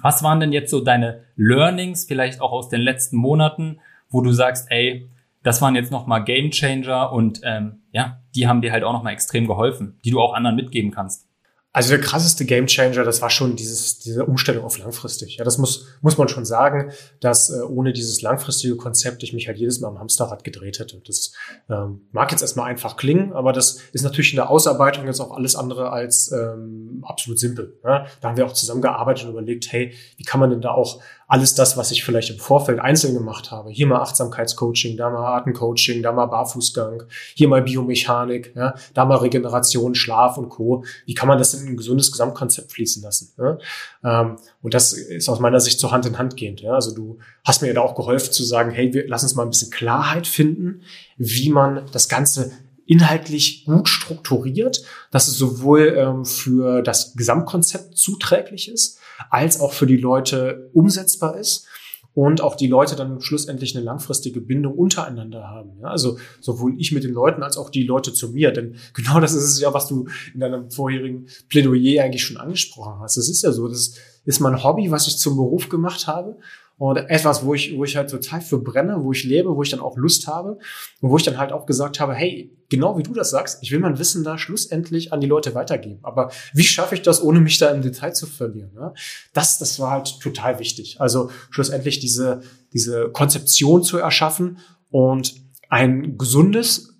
Was 0.01 0.23
waren 0.23 0.39
denn 0.39 0.51
jetzt 0.51 0.71
so 0.71 0.81
deine 0.81 1.21
Learnings, 1.35 2.05
vielleicht 2.05 2.41
auch 2.41 2.51
aus 2.51 2.69
den 2.69 2.81
letzten 2.81 3.15
Monaten, 3.15 3.79
wo 4.09 4.21
du 4.21 4.31
sagst, 4.31 4.71
ey, 4.71 5.09
das 5.43 5.61
waren 5.61 5.75
jetzt 5.75 5.91
nochmal 5.91 6.23
Game 6.23 6.49
Changer 6.49 7.11
und 7.11 7.41
ähm, 7.43 7.83
ja, 7.91 8.19
die 8.35 8.47
haben 8.47 8.61
dir 8.61 8.71
halt 8.71 8.83
auch 8.83 8.93
nochmal 8.93 9.13
extrem 9.13 9.45
geholfen, 9.45 9.99
die 10.03 10.09
du 10.09 10.19
auch 10.19 10.33
anderen 10.33 10.55
mitgeben 10.55 10.89
kannst? 10.89 11.27
Also 11.75 11.89
der 11.89 12.01
krasseste 12.01 12.45
Gamechanger, 12.45 13.03
das 13.03 13.23
war 13.23 13.31
schon 13.31 13.55
dieses, 13.55 13.97
diese 13.97 14.25
Umstellung 14.25 14.63
auf 14.63 14.77
langfristig. 14.77 15.37
Ja, 15.37 15.43
das 15.43 15.57
muss, 15.57 15.87
muss 16.01 16.19
man 16.19 16.27
schon 16.27 16.45
sagen, 16.45 16.91
dass 17.19 17.49
äh, 17.49 17.63
ohne 17.63 17.93
dieses 17.93 18.21
langfristige 18.21 18.75
Konzept 18.75 19.23
ich 19.23 19.33
mich 19.33 19.47
halt 19.47 19.57
jedes 19.57 19.79
Mal 19.79 19.87
am 19.87 19.99
Hamsterrad 19.99 20.43
gedreht 20.43 20.77
hätte. 20.77 21.01
Das 21.05 21.33
ähm, 21.71 22.01
mag 22.11 22.31
jetzt 22.31 22.41
erstmal 22.41 22.69
einfach 22.69 22.95
klingen, 22.95 23.33
aber 23.33 23.53
das 23.53 23.79
ist 23.91 24.03
natürlich 24.03 24.33
in 24.33 24.37
der 24.37 24.51
Ausarbeitung 24.51 25.07
jetzt 25.07 25.19
auch 25.19 25.35
alles 25.35 25.55
andere 25.55 25.89
als 25.89 26.31
ähm, 26.31 27.03
absolut 27.07 27.39
simpel. 27.39 27.79
Ja? 27.83 28.05
Da 28.21 28.29
haben 28.29 28.37
wir 28.37 28.45
auch 28.45 28.53
zusammengearbeitet 28.53 29.25
und 29.25 29.31
überlegt, 29.31 29.71
hey, 29.71 29.93
wie 30.17 30.23
kann 30.23 30.39
man 30.39 30.51
denn 30.51 30.61
da 30.61 30.69
auch 30.69 31.01
alles 31.33 31.55
das, 31.55 31.77
was 31.77 31.89
ich 31.89 32.03
vielleicht 32.03 32.29
im 32.29 32.37
Vorfeld 32.37 32.79
einzeln 32.79 33.15
gemacht 33.15 33.49
habe. 33.49 33.71
Hier 33.71 33.87
mal 33.87 34.01
Achtsamkeitscoaching, 34.01 34.97
da 34.97 35.09
mal 35.09 35.35
Atemcoaching, 35.35 36.03
da 36.03 36.11
mal 36.11 36.27
Barfußgang, 36.27 37.05
hier 37.33 37.47
mal 37.47 37.63
Biomechanik, 37.63 38.53
ja, 38.55 38.75
da 38.93 39.03
mal 39.03 39.15
Regeneration, 39.15 39.95
Schlaf 39.95 40.37
und 40.37 40.49
Co. 40.49 40.83
Wie 41.07 41.15
kann 41.15 41.27
man 41.27 41.39
das 41.39 41.55
in 41.55 41.67
ein 41.67 41.75
gesundes 41.75 42.11
Gesamtkonzept 42.11 42.71
fließen 42.71 43.01
lassen? 43.01 43.33
Ja? 43.39 43.57
Ähm, 44.03 44.35
und 44.61 44.75
das 44.75 44.93
ist 44.93 45.27
aus 45.27 45.39
meiner 45.39 45.59
Sicht 45.59 45.79
so 45.79 45.91
Hand 45.91 46.05
in 46.05 46.19
Hand 46.19 46.37
gehend. 46.37 46.61
Ja? 46.61 46.73
Also 46.73 46.93
du 46.93 47.17
hast 47.43 47.63
mir 47.63 47.73
da 47.73 47.81
auch 47.81 47.95
geholfen 47.95 48.31
zu 48.31 48.43
sagen, 48.43 48.69
hey, 48.69 48.93
wir 48.93 49.07
lass 49.07 49.23
uns 49.23 49.33
mal 49.33 49.41
ein 49.41 49.49
bisschen 49.49 49.71
Klarheit 49.71 50.27
finden, 50.27 50.83
wie 51.17 51.49
man 51.49 51.81
das 51.91 52.09
Ganze 52.09 52.51
inhaltlich 52.85 53.65
gut 53.65 53.87
strukturiert, 53.87 54.83
dass 55.11 55.27
es 55.27 55.37
sowohl 55.37 55.95
ähm, 55.97 56.25
für 56.25 56.81
das 56.81 57.13
Gesamtkonzept 57.15 57.97
zuträglich 57.97 58.69
ist, 58.69 58.99
als 59.29 59.59
auch 59.59 59.73
für 59.73 59.87
die 59.87 59.97
Leute 59.97 60.69
umsetzbar 60.73 61.37
ist 61.37 61.67
und 62.13 62.41
auch 62.41 62.55
die 62.55 62.67
Leute 62.67 62.95
dann 62.95 63.21
schlussendlich 63.21 63.75
eine 63.75 63.83
langfristige 63.83 64.39
Bindung 64.39 64.73
untereinander 64.73 65.49
haben. 65.49 65.79
Ja, 65.81 65.87
also 65.87 66.17
sowohl 66.41 66.79
ich 66.79 66.91
mit 66.91 67.03
den 67.03 67.13
Leuten 67.13 67.41
als 67.41 67.57
auch 67.57 67.69
die 67.69 67.83
Leute 67.83 68.13
zu 68.13 68.31
mir. 68.31 68.51
Denn 68.51 68.75
genau 68.93 69.19
das 69.19 69.33
ist 69.33 69.45
es 69.45 69.59
ja, 69.59 69.73
was 69.73 69.87
du 69.87 70.07
in 70.33 70.39
deinem 70.39 70.69
vorherigen 70.69 71.27
Plädoyer 71.49 72.03
eigentlich 72.03 72.23
schon 72.23 72.37
angesprochen 72.37 72.99
hast. 72.99 73.17
Das 73.17 73.29
ist 73.29 73.41
ja 73.41 73.51
so, 73.51 73.67
das 73.67 73.95
ist 74.25 74.39
mein 74.39 74.63
Hobby, 74.63 74.91
was 74.91 75.07
ich 75.07 75.17
zum 75.17 75.35
Beruf 75.35 75.69
gemacht 75.69 76.07
habe 76.07 76.37
und 76.83 76.97
etwas, 76.97 77.45
wo 77.45 77.53
ich, 77.53 77.77
wo 77.77 77.85
ich 77.85 77.95
halt 77.95 78.09
total 78.09 78.41
für 78.41 78.59
brenne, 78.59 79.05
wo 79.05 79.13
ich 79.13 79.23
lebe, 79.23 79.55
wo 79.55 79.63
ich 79.63 79.69
dann 79.69 79.79
auch 79.79 79.95
Lust 79.95 80.27
habe 80.27 80.57
und 80.99 81.09
wo 81.11 81.15
ich 81.15 81.23
dann 81.23 81.37
halt 81.37 81.53
auch 81.53 81.65
gesagt 81.65 82.01
habe, 82.01 82.13
hey, 82.13 82.51
genau 82.67 82.97
wie 82.97 83.03
du 83.03 83.13
das 83.13 83.29
sagst, 83.29 83.59
ich 83.61 83.71
will 83.71 83.79
mein 83.79 83.99
Wissen 83.99 84.25
da 84.25 84.37
schlussendlich 84.37 85.13
an 85.13 85.21
die 85.21 85.27
Leute 85.27 85.55
weitergeben. 85.55 85.99
Aber 86.03 86.29
wie 86.53 86.65
schaffe 86.65 86.95
ich 86.95 87.01
das, 87.01 87.23
ohne 87.23 87.39
mich 87.39 87.57
da 87.57 87.69
im 87.69 87.81
Detail 87.81 88.11
zu 88.11 88.25
verlieren? 88.25 88.73
Ne? 88.73 88.93
Das, 89.31 89.59
das 89.59 89.79
war 89.79 89.91
halt 89.91 90.19
total 90.19 90.59
wichtig. 90.59 90.99
Also 90.99 91.31
schlussendlich 91.51 91.99
diese, 91.99 92.41
diese 92.73 93.07
Konzeption 93.11 93.81
zu 93.81 93.97
erschaffen 93.97 94.57
und 94.89 95.35
ein 95.69 96.17
gesundes 96.17 96.99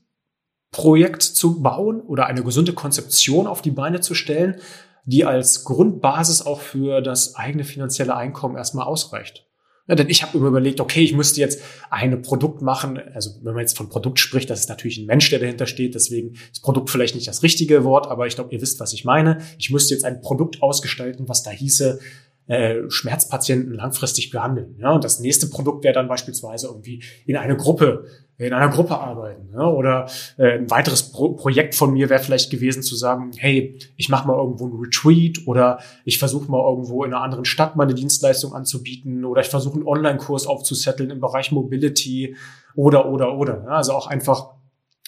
Projekt 0.72 1.24
zu 1.24 1.62
bauen 1.62 2.00
oder 2.00 2.28
eine 2.28 2.41
gesunde 2.41 2.72
Konzeption 2.72 3.48
auf 3.48 3.62
die 3.62 3.72
Beine 3.72 4.00
zu 4.00 4.13
stellen, 4.13 4.62
die 5.04 5.26
als 5.26 5.65
Grundbasis 5.65 6.41
auch 6.46 6.62
für 6.62 7.02
das 7.02 7.36
eigene 7.36 7.65
finanzielle 7.65 8.15
Einkommen 8.15 8.56
erstmal 8.56 8.86
ausreicht. 8.86 9.42
Ja, 9.86 9.96
denn 9.96 10.10
ich 10.10 10.24
habe 10.24 10.38
immer 10.38 10.48
überlegt, 10.48 10.80
okay, 10.80 11.02
ich 11.02 11.13
müsste 11.13 11.41
jetzt 11.41 11.62
ein 11.89 12.22
Produkt 12.22 12.62
machen. 12.62 12.98
Also 13.13 13.32
wenn 13.41 13.54
man 13.54 13.62
jetzt 13.62 13.76
von 13.76 13.89
Produkt 13.89 14.17
spricht, 14.17 14.50
das 14.50 14.62
ist 14.62 14.69
natürlich 14.69 14.98
ein 14.98 15.06
Mensch, 15.06 15.30
der 15.30 15.39
dahinter 15.39 15.65
steht. 15.65 15.93
Deswegen 15.93 16.36
ist 16.52 16.62
Produkt 16.62 16.89
vielleicht 16.89 17.15
nicht 17.15 17.28
das 17.28 17.43
richtige 17.43 17.84
Wort, 17.84 18.08
aber 18.08 18.26
ich 18.26 18.36
glaube, 18.36 18.54
ihr 18.54 18.62
wisst, 18.62 18.80
was 18.80 18.93
ich 18.93 19.04
meine. 19.04 19.39
Ich 19.58 19.72
müsste 19.72 19.93
jetzt 19.93 20.06
ein 20.06 20.22
Produkt 20.22 20.62
ausgestalten, 20.62 21.28
was 21.28 21.43
da 21.43 21.52
hieße, 21.52 22.00
äh, 22.47 22.89
Schmerzpatienten 22.89 23.73
langfristig 23.73 24.29
behandeln. 24.29 24.75
Ja, 24.79 24.91
und 24.91 25.03
das 25.03 25.19
nächste 25.19 25.47
Produkt 25.47 25.84
wäre 25.84 25.93
dann 25.93 26.08
beispielsweise 26.08 26.67
irgendwie 26.67 27.03
in 27.25 27.38
eine 27.38 27.56
Gruppe 27.56 28.06
in 28.38 28.53
einer 28.53 28.69
Gruppe 28.69 28.97
arbeiten. 28.99 29.49
Ja? 29.53 29.67
Oder 29.67 30.08
äh, 30.38 30.58
ein 30.58 30.69
weiteres 30.69 31.12
Pro 31.12 31.34
Projekt 31.34 31.75
von 31.75 31.93
mir 31.93 32.10
wäre 32.10 32.21
vielleicht 32.21 32.49
gewesen 32.49 32.84
zu 32.84 32.95
sagen, 32.95 33.32
hey, 33.38 33.77
ich 33.95 34.10
mache 34.10 34.27
mal 34.27 34.38
irgendwo 34.38 34.67
ein 34.67 34.73
Retreat 34.73 35.45
oder 35.45 35.79
ich 36.03 36.19
versuche 36.19 36.49
mal 36.49 36.62
irgendwo 36.67 37.03
in 37.03 37.13
einer 37.13 37.23
anderen 37.23 37.45
Stadt 37.45 37.75
meine 37.75 37.93
Dienstleistung 37.93 38.53
anzubieten 38.53 39.25
oder 39.25 39.41
ich 39.41 39.49
versuche 39.49 39.75
einen 39.75 39.88
Online-Kurs 39.88 40.47
aufzusetteln 40.47 41.12
im 41.12 41.19
Bereich 41.19 41.51
Mobility 41.51 42.36
oder, 42.75 43.08
oder, 43.08 43.38
oder. 43.38 43.63
Ja? 43.65 43.71
Also 43.71 43.93
auch 43.93 44.08
einfach, 44.08 44.56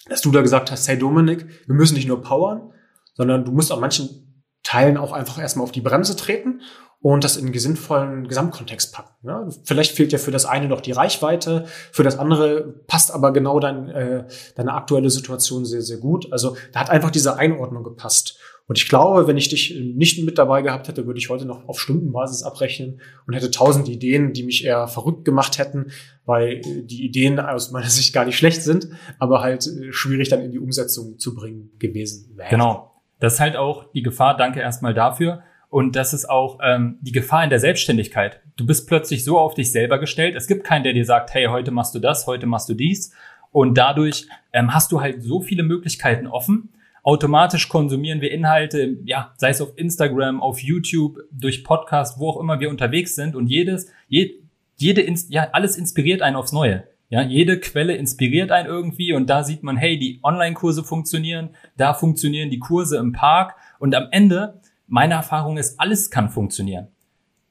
dass 0.08 0.22
du 0.22 0.32
da 0.32 0.42
gesagt 0.42 0.72
hast, 0.72 0.88
hey 0.88 0.98
Dominik, 0.98 1.46
wir 1.66 1.76
müssen 1.76 1.96
nicht 1.96 2.08
nur 2.08 2.22
powern, 2.22 2.72
sondern 3.16 3.44
du 3.44 3.52
musst 3.52 3.72
an 3.72 3.80
manchen 3.80 4.22
Teilen 4.62 4.98
auch 4.98 5.12
einfach 5.14 5.40
erstmal 5.40 5.64
auf 5.64 5.72
die 5.72 5.82
Bremse 5.82 6.16
treten 6.16 6.62
und 7.02 7.24
das 7.24 7.38
in 7.38 7.54
sinnvollen 7.58 8.28
Gesamtkontext 8.28 8.94
packen. 8.94 9.28
Ja? 9.28 9.48
Vielleicht 9.64 9.96
fehlt 9.96 10.12
ja 10.12 10.18
für 10.18 10.32
das 10.32 10.46
eine 10.46 10.68
noch 10.68 10.82
die 10.82 10.92
Reichweite, 10.92 11.66
für 11.92 12.04
das 12.04 12.18
andere 12.18 12.62
passt 12.88 13.14
aber 13.14 13.32
genau 13.32 13.60
dein, 13.60 13.90
äh, 13.90 14.26
deine 14.56 14.74
aktuelle 14.74 15.10
Situation 15.10 15.66
sehr, 15.66 15.82
sehr 15.82 15.98
gut. 15.98 16.32
Also 16.32 16.58
da 16.74 16.80
hat 16.80 16.90
einfach 16.90 17.12
diese 17.12 17.38
Einordnung 17.38 17.84
gepasst. 17.84 18.40
Und 18.68 18.80
ich 18.80 18.90
glaube, 18.90 19.28
wenn 19.28 19.38
ich 19.38 19.50
dich 19.50 19.80
nicht 19.80 20.24
mit 20.26 20.40
dabei 20.40 20.64
gehabt 20.64 20.88
hätte, 20.88 21.06
würde 21.06 21.20
ich 21.20 21.30
heute 21.30 21.46
noch 21.46 21.70
auf 21.70 21.80
Stundenbasis 21.80 22.42
abrechnen 22.42 23.00
und 23.28 23.36
hätte 23.36 23.52
tausend 23.52 23.88
Ideen, 23.88 24.34
die 24.34 24.42
mich 24.42 24.66
eher 24.66 24.88
verrückt 24.88 25.24
gemacht 25.24 25.60
hätten, 25.60 25.92
weil 26.26 26.62
die 26.62 27.06
Ideen 27.06 27.40
aus 27.40 27.72
meiner 27.72 27.90
Sicht 27.90 28.14
gar 28.14 28.26
nicht 28.26 28.38
schlecht 28.38 28.64
sind, 28.64 28.90
aber 29.20 29.42
halt 29.42 29.68
äh, 29.68 29.92
schwierig 29.92 30.30
dann 30.30 30.42
in 30.42 30.52
die 30.52 30.60
Umsetzung 30.60 31.20
zu 31.20 31.36
bringen 31.36 31.70
gewesen 31.78 32.32
wären. 32.36 32.50
Genau. 32.50 32.92
Das 33.20 33.36
ist 33.36 33.40
halt 33.40 33.56
auch 33.56 33.92
die 33.94 34.02
Gefahr. 34.02 34.36
Danke 34.36 34.60
erstmal 34.60 34.94
dafür. 34.94 35.44
Und 35.70 35.96
das 35.96 36.14
ist 36.14 36.30
auch 36.30 36.60
ähm, 36.64 36.98
die 37.02 37.12
Gefahr 37.12 37.44
in 37.44 37.50
der 37.50 37.60
Selbstständigkeit. 37.60 38.42
Du 38.56 38.66
bist 38.66 38.88
plötzlich 38.88 39.24
so 39.24 39.38
auf 39.38 39.54
dich 39.54 39.72
selber 39.72 40.00
gestellt. 40.00 40.36
Es 40.36 40.48
gibt 40.48 40.64
keinen, 40.64 40.84
der 40.84 40.94
dir 40.94 41.06
sagt, 41.06 41.34
hey, 41.34 41.46
heute 41.46 41.72
machst 41.72 41.94
du 41.96 42.00
das, 42.00 42.28
heute 42.28 42.46
machst 42.46 42.70
du 42.70 42.74
dies. 42.74 43.14
Und 43.52 43.78
dadurch 43.78 44.28
ähm, 44.54 44.74
hast 44.74 44.92
du 44.92 45.02
halt 45.02 45.24
so 45.24 45.42
viele 45.42 45.64
Möglichkeiten 45.64 46.28
offen. 46.28 46.70
Automatisch 47.04 47.70
konsumieren 47.70 48.20
wir 48.20 48.32
Inhalte, 48.32 48.98
ja, 49.06 49.34
sei 49.38 49.50
es 49.50 49.62
auf 49.62 49.74
Instagram, 49.76 50.42
auf 50.42 50.60
YouTube, 50.60 51.20
durch 51.32 51.64
Podcast, 51.64 52.20
wo 52.20 52.30
auch 52.30 52.40
immer 52.40 52.60
wir 52.60 52.70
unterwegs 52.70 53.16
sind. 53.16 53.36
Und 53.36 53.48
jedes, 53.48 53.92
je, 54.08 54.34
jede, 54.78 55.06
ja, 55.30 55.50
alles 55.52 55.78
inspiriert 55.78 56.22
einen 56.22 56.36
aufs 56.36 56.52
Neue. 56.52 56.84
Ja, 57.10 57.22
jede 57.22 57.60
Quelle 57.60 57.96
inspiriert 57.96 58.52
einen 58.52 58.68
irgendwie 58.68 59.14
und 59.14 59.30
da 59.30 59.44
sieht 59.44 59.62
man, 59.62 59.78
hey, 59.78 60.00
die 60.00 60.20
Online-Kurse 60.24 60.84
funktionieren, 60.84 61.52
da 61.78 61.94
funktionieren 61.94 62.50
die 62.50 62.58
Kurse 62.58 62.98
im 62.98 63.12
Park 63.12 63.56
und 63.78 63.94
am 63.94 64.08
Ende 64.12 64.60
meine 64.88 65.16
Erfahrung 65.16 65.58
ist, 65.58 65.80
alles 65.80 66.12
kann 66.12 66.30
funktionieren. 66.30 66.88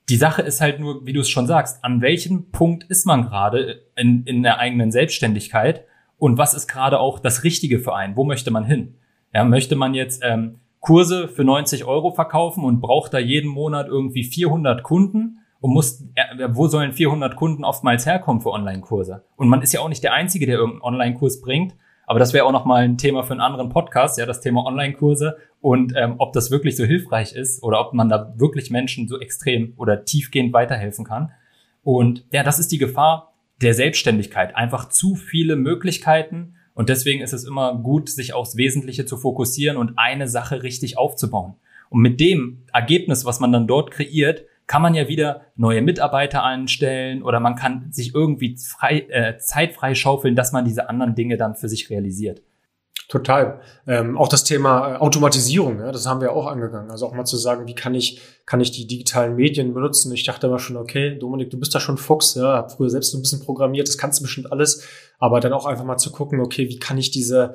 Die 0.09 0.17
Sache 0.17 0.43
ist 0.43 0.61
halt 0.61 0.81
nur, 0.81 1.07
wie 1.07 1.13
du 1.13 1.21
es 1.21 1.29
schon 1.29 1.47
sagst, 1.47 1.83
an 1.83 2.01
welchem 2.01 2.51
Punkt 2.51 2.85
ist 2.85 3.07
man 3.07 3.23
gerade 3.23 3.83
in, 3.97 4.25
in 4.25 4.43
der 4.43 4.59
eigenen 4.59 4.93
Selbstständigkeit 4.93 5.85
und 6.19 6.39
was 6.39 6.55
ist 6.55 6.69
gerade 6.69 7.01
auch 7.01 7.19
das 7.19 7.43
Richtige 7.43 7.79
für 7.79 7.95
einen? 7.95 8.17
Wo 8.17 8.25
möchte 8.25 8.51
man 8.51 8.65
hin? 8.65 8.95
Ja, 9.33 9.45
möchte 9.45 9.77
man 9.77 9.95
jetzt 9.95 10.23
ähm, 10.25 10.61
Kurse 10.81 11.29
für 11.29 11.45
90 11.45 11.87
Euro 11.87 12.13
verkaufen 12.13 12.63
und 12.65 12.81
braucht 12.81 13.15
da 13.15 13.19
jeden 13.19 13.49
Monat 13.49 13.89
irgendwie 13.89 14.25
400 14.25 14.83
Kunden 14.83 15.39
und 15.61 15.73
muss, 15.73 16.05
wo 16.51 16.69
sollen 16.69 16.93
400 16.93 17.37
Kunden 17.37 17.65
oftmals 17.65 18.05
herkommen 18.05 18.43
für 18.43 18.51
Online-Kurse? 18.51 19.25
Und 19.37 19.49
man 19.49 19.63
ist 19.63 19.73
ja 19.73 19.81
auch 19.81 19.89
nicht 19.89 20.05
der 20.05 20.13
Einzige, 20.13 20.45
der 20.45 20.57
irgendeinen 20.57 20.83
Online-Kurs 20.83 21.41
bringt. 21.41 21.75
Aber 22.07 22.19
das 22.19 22.33
wäre 22.33 22.45
auch 22.45 22.53
noch 22.53 22.65
mal 22.65 22.83
ein 22.83 22.99
Thema 22.99 23.23
für 23.23 23.33
einen 23.33 23.41
anderen 23.41 23.69
Podcast, 23.69 24.19
ja, 24.19 24.27
das 24.27 24.41
Thema 24.41 24.65
Online-Kurse 24.65 25.37
und 25.61 25.95
ähm, 25.97 26.17
ob 26.19 26.33
das 26.33 26.51
wirklich 26.51 26.77
so 26.77 26.85
hilfreich 26.85 27.33
ist 27.33 27.63
oder 27.63 27.81
ob 27.81 27.95
man 27.95 28.09
da 28.09 28.35
wirklich 28.37 28.71
Menschen 28.71 29.09
so 29.09 29.19
extrem 29.19 29.73
oder 29.77 30.05
tiefgehend 30.05 30.53
weiterhelfen 30.53 31.05
kann. 31.05 31.33
Und 31.83 32.25
ja, 32.31 32.43
das 32.43 32.59
ist 32.59 32.73
die 32.73 32.79
Gefahr 32.79 33.35
der 33.63 33.75
Selbstständigkeit. 33.75 34.57
Einfach 34.57 34.89
zu 34.89 35.15
viele 35.15 35.57
Möglichkeiten 35.57 36.57
und 36.75 36.89
deswegen 36.89 37.23
ist 37.23 37.33
es 37.33 37.45
immer 37.45 37.77
gut, 37.77 38.09
sich 38.11 38.35
aufs 38.35 38.57
Wesentliche 38.57 39.07
zu 39.07 39.17
fokussieren 39.17 39.77
und 39.77 39.93
eine 39.97 40.29
Sache 40.29 40.63
richtig 40.63 40.99
aufzubauen. 40.99 41.55
Und 41.89 42.01
mit 42.01 42.19
dem 42.21 42.65
Ergebnis, 42.73 43.25
was 43.25 43.39
man 43.39 43.53
dann 43.53 43.69
dort 43.69 43.93
kreiert, 43.93 44.45
kann 44.67 44.83
man 44.83 44.95
ja 44.95 45.09
wieder 45.09 45.43
neue 45.57 45.83
Mitarbeiter 45.83 46.43
anstellen 46.43 47.23
oder 47.23 47.41
man 47.41 47.57
kann 47.57 47.93
sich 47.93 48.15
irgendwie 48.15 48.57
frei, 48.57 49.07
äh, 49.11 49.37
Zeit 49.39 49.75
freischaufeln, 49.75 50.37
dass 50.37 50.53
man 50.53 50.65
diese 50.65 50.89
anderen 50.89 51.15
Dinge 51.15 51.37
dann 51.37 51.55
für 51.55 51.69
sich 51.69 51.91
realisiert. 51.91 52.43
Total. 53.09 53.61
Ähm, 53.87 54.17
auch 54.17 54.29
das 54.29 54.45
Thema 54.45 54.95
äh, 54.95 54.97
Automatisierung, 54.97 55.79
ja, 55.79 55.93
das 55.93 56.07
haben 56.07 56.23
wir 56.23 56.33
auch 56.33 56.47
angegangen. 56.47 56.91
Also 56.91 57.07
auch 57.07 57.13
mal 57.13 57.27
zu 57.27 57.37
sagen, 57.37 57.67
wie 57.67 57.75
kann 57.75 57.95
ich, 57.95 58.21
kann 58.47 58.61
ich 58.61 58.71
die 58.71 58.87
digitalen 58.87 59.37
Medien 59.37 59.75
benutzen? 59.75 60.11
Ich 60.13 60.25
dachte 60.25 60.47
immer 60.47 60.59
schon, 60.59 60.77
okay, 60.79 61.19
Dominik, 61.19 61.51
du 61.51 61.59
bist 61.59 61.75
da 61.75 61.81
schon 61.81 61.99
Fuchs, 61.99 62.35
ja, 62.35 62.55
hab 62.55 62.73
früher 62.73 62.89
selbst 62.89 63.11
so 63.11 63.19
ein 63.19 63.21
bisschen 63.21 63.41
programmiert, 63.41 63.89
das 63.89 63.99
kannst 63.99 64.21
du 64.21 64.23
bestimmt 64.23 64.51
alles. 64.51 64.89
Aber 65.19 65.41
dann 65.41 65.53
auch 65.53 65.67
einfach 65.67 65.85
mal 65.85 65.99
zu 65.99 66.13
gucken, 66.13 66.41
okay, 66.41 66.69
wie 66.71 66.79
kann 66.79 66.97
ich 66.97 67.11
diese, 67.11 67.55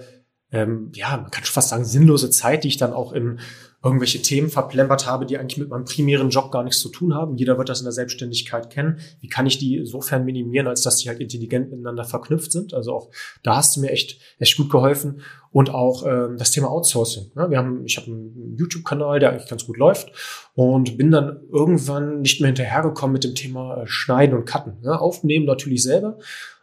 ähm, 0.51 0.91
ja, 0.93 1.17
man 1.17 1.31
kann 1.31 1.43
schon 1.43 1.53
fast 1.53 1.69
sagen, 1.69 1.83
sinnlose 1.83 2.29
Zeit, 2.29 2.63
die 2.63 2.67
ich 2.67 2.77
dann 2.77 2.93
auch 2.93 3.11
in 3.11 3.39
irgendwelche 3.81 4.21
Themen 4.21 4.49
verplempert 4.49 5.07
habe, 5.07 5.25
die 5.25 5.37
eigentlich 5.37 5.57
mit 5.57 5.69
meinem 5.69 5.85
primären 5.85 6.29
Job 6.29 6.51
gar 6.51 6.63
nichts 6.63 6.79
zu 6.79 6.89
tun 6.89 7.13
haben. 7.13 7.37
Jeder 7.37 7.57
wird 7.57 7.69
das 7.69 7.79
in 7.79 7.85
der 7.85 7.93
Selbstständigkeit 7.93 8.69
kennen. 8.69 8.99
Wie 9.21 9.29
kann 9.29 9.47
ich 9.47 9.57
die 9.57 9.77
insofern 9.77 10.25
minimieren, 10.25 10.67
als 10.67 10.81
dass 10.81 10.97
die 10.97 11.07
halt 11.07 11.21
intelligent 11.21 11.71
miteinander 11.71 12.03
verknüpft 12.03 12.51
sind? 12.51 12.73
Also 12.73 12.93
auch 12.93 13.09
da 13.41 13.55
hast 13.55 13.77
du 13.77 13.81
mir 13.81 13.91
echt, 13.91 14.19
echt 14.37 14.57
gut 14.57 14.69
geholfen. 14.69 15.21
Und 15.51 15.71
auch 15.71 16.05
ähm, 16.05 16.37
das 16.37 16.51
Thema 16.51 16.69
Outsourcing. 16.69 17.31
Ja, 17.35 17.49
wir 17.49 17.57
haben, 17.57 17.83
ich 17.85 17.97
habe 17.97 18.07
einen 18.07 18.55
YouTube-Kanal, 18.55 19.19
der 19.19 19.31
eigentlich 19.31 19.49
ganz 19.49 19.65
gut 19.65 19.77
läuft 19.77 20.11
und 20.53 20.95
bin 20.95 21.09
dann 21.09 21.39
irgendwann 21.51 22.21
nicht 22.21 22.39
mehr 22.39 22.49
hinterhergekommen 22.49 23.13
mit 23.13 23.23
dem 23.23 23.33
Thema 23.33 23.81
äh, 23.81 23.87
Schneiden 23.87 24.37
und 24.37 24.45
Cutten. 24.45 24.77
Ja, 24.83 24.97
aufnehmen 24.97 25.45
natürlich 25.45 25.81
selber 25.81 26.19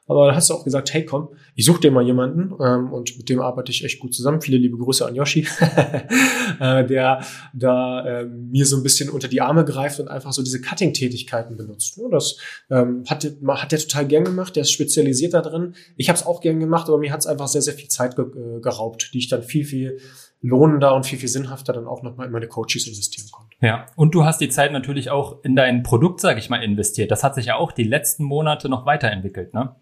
aber 0.06 0.28
da 0.28 0.34
hast 0.34 0.50
du 0.50 0.54
auch 0.54 0.64
gesagt, 0.64 0.92
hey 0.92 1.04
komm, 1.04 1.28
ich 1.54 1.64
suche 1.64 1.80
dir 1.80 1.90
mal 1.90 2.04
jemanden 2.04 2.54
ähm, 2.62 2.92
und 2.92 3.16
mit 3.16 3.28
dem 3.28 3.40
arbeite 3.40 3.72
ich 3.72 3.84
echt 3.84 3.98
gut 3.98 4.14
zusammen. 4.14 4.40
Viele 4.40 4.56
liebe 4.58 4.76
Grüße 4.76 5.04
an 5.06 5.14
Yoshi, 5.14 5.46
äh, 6.60 6.84
der 6.86 7.22
da 7.52 8.06
äh, 8.06 8.24
mir 8.26 8.66
so 8.66 8.76
ein 8.76 8.82
bisschen 8.82 9.10
unter 9.10 9.28
die 9.28 9.40
Arme 9.40 9.64
greift 9.64 9.98
und 9.98 10.08
einfach 10.08 10.32
so 10.32 10.42
diese 10.42 10.60
Cutting-Tätigkeiten 10.60 11.56
benutzt. 11.56 11.96
Ja, 11.96 12.08
das 12.10 12.38
ähm, 12.70 13.04
hat, 13.08 13.24
hat 13.24 13.72
der 13.72 13.78
total 13.78 14.06
gern 14.06 14.24
gemacht, 14.24 14.54
der 14.54 14.62
ist 14.62 14.72
spezialisiert 14.72 15.34
da 15.34 15.42
drin. 15.42 15.74
Ich 15.96 16.08
habe 16.08 16.18
es 16.18 16.24
auch 16.24 16.40
gern 16.40 16.60
gemacht, 16.60 16.88
aber 16.88 16.98
mir 16.98 17.12
hat 17.12 17.20
es 17.20 17.26
einfach 17.26 17.48
sehr, 17.48 17.62
sehr 17.62 17.74
viel 17.74 17.88
Zeit 17.88 18.16
ge 18.16 18.24
äh, 18.26 18.60
geraubt, 18.60 19.10
die 19.12 19.18
ich 19.18 19.28
dann 19.28 19.42
viel, 19.42 19.64
viel 19.64 19.98
lohnender 20.40 20.94
und 20.94 21.06
viel, 21.06 21.18
viel 21.18 21.28
sinnhafter 21.28 21.72
dann 21.72 21.86
auch 21.86 22.02
nochmal 22.02 22.26
in 22.26 22.32
meine 22.32 22.46
Coaches 22.46 22.86
investieren 22.86 23.28
konnte. 23.32 23.56
Ja, 23.60 23.86
und 23.96 24.14
du 24.14 24.24
hast 24.24 24.40
die 24.40 24.48
Zeit 24.48 24.72
natürlich 24.72 25.10
auch 25.10 25.42
in 25.42 25.56
dein 25.56 25.82
Produkt, 25.82 26.20
sage 26.20 26.38
ich 26.38 26.50
mal, 26.50 26.62
investiert. 26.62 27.10
Das 27.10 27.24
hat 27.24 27.34
sich 27.34 27.46
ja 27.46 27.56
auch 27.56 27.72
die 27.72 27.84
letzten 27.84 28.24
Monate 28.24 28.68
noch 28.68 28.86
weiterentwickelt, 28.86 29.54
ne? 29.54 29.74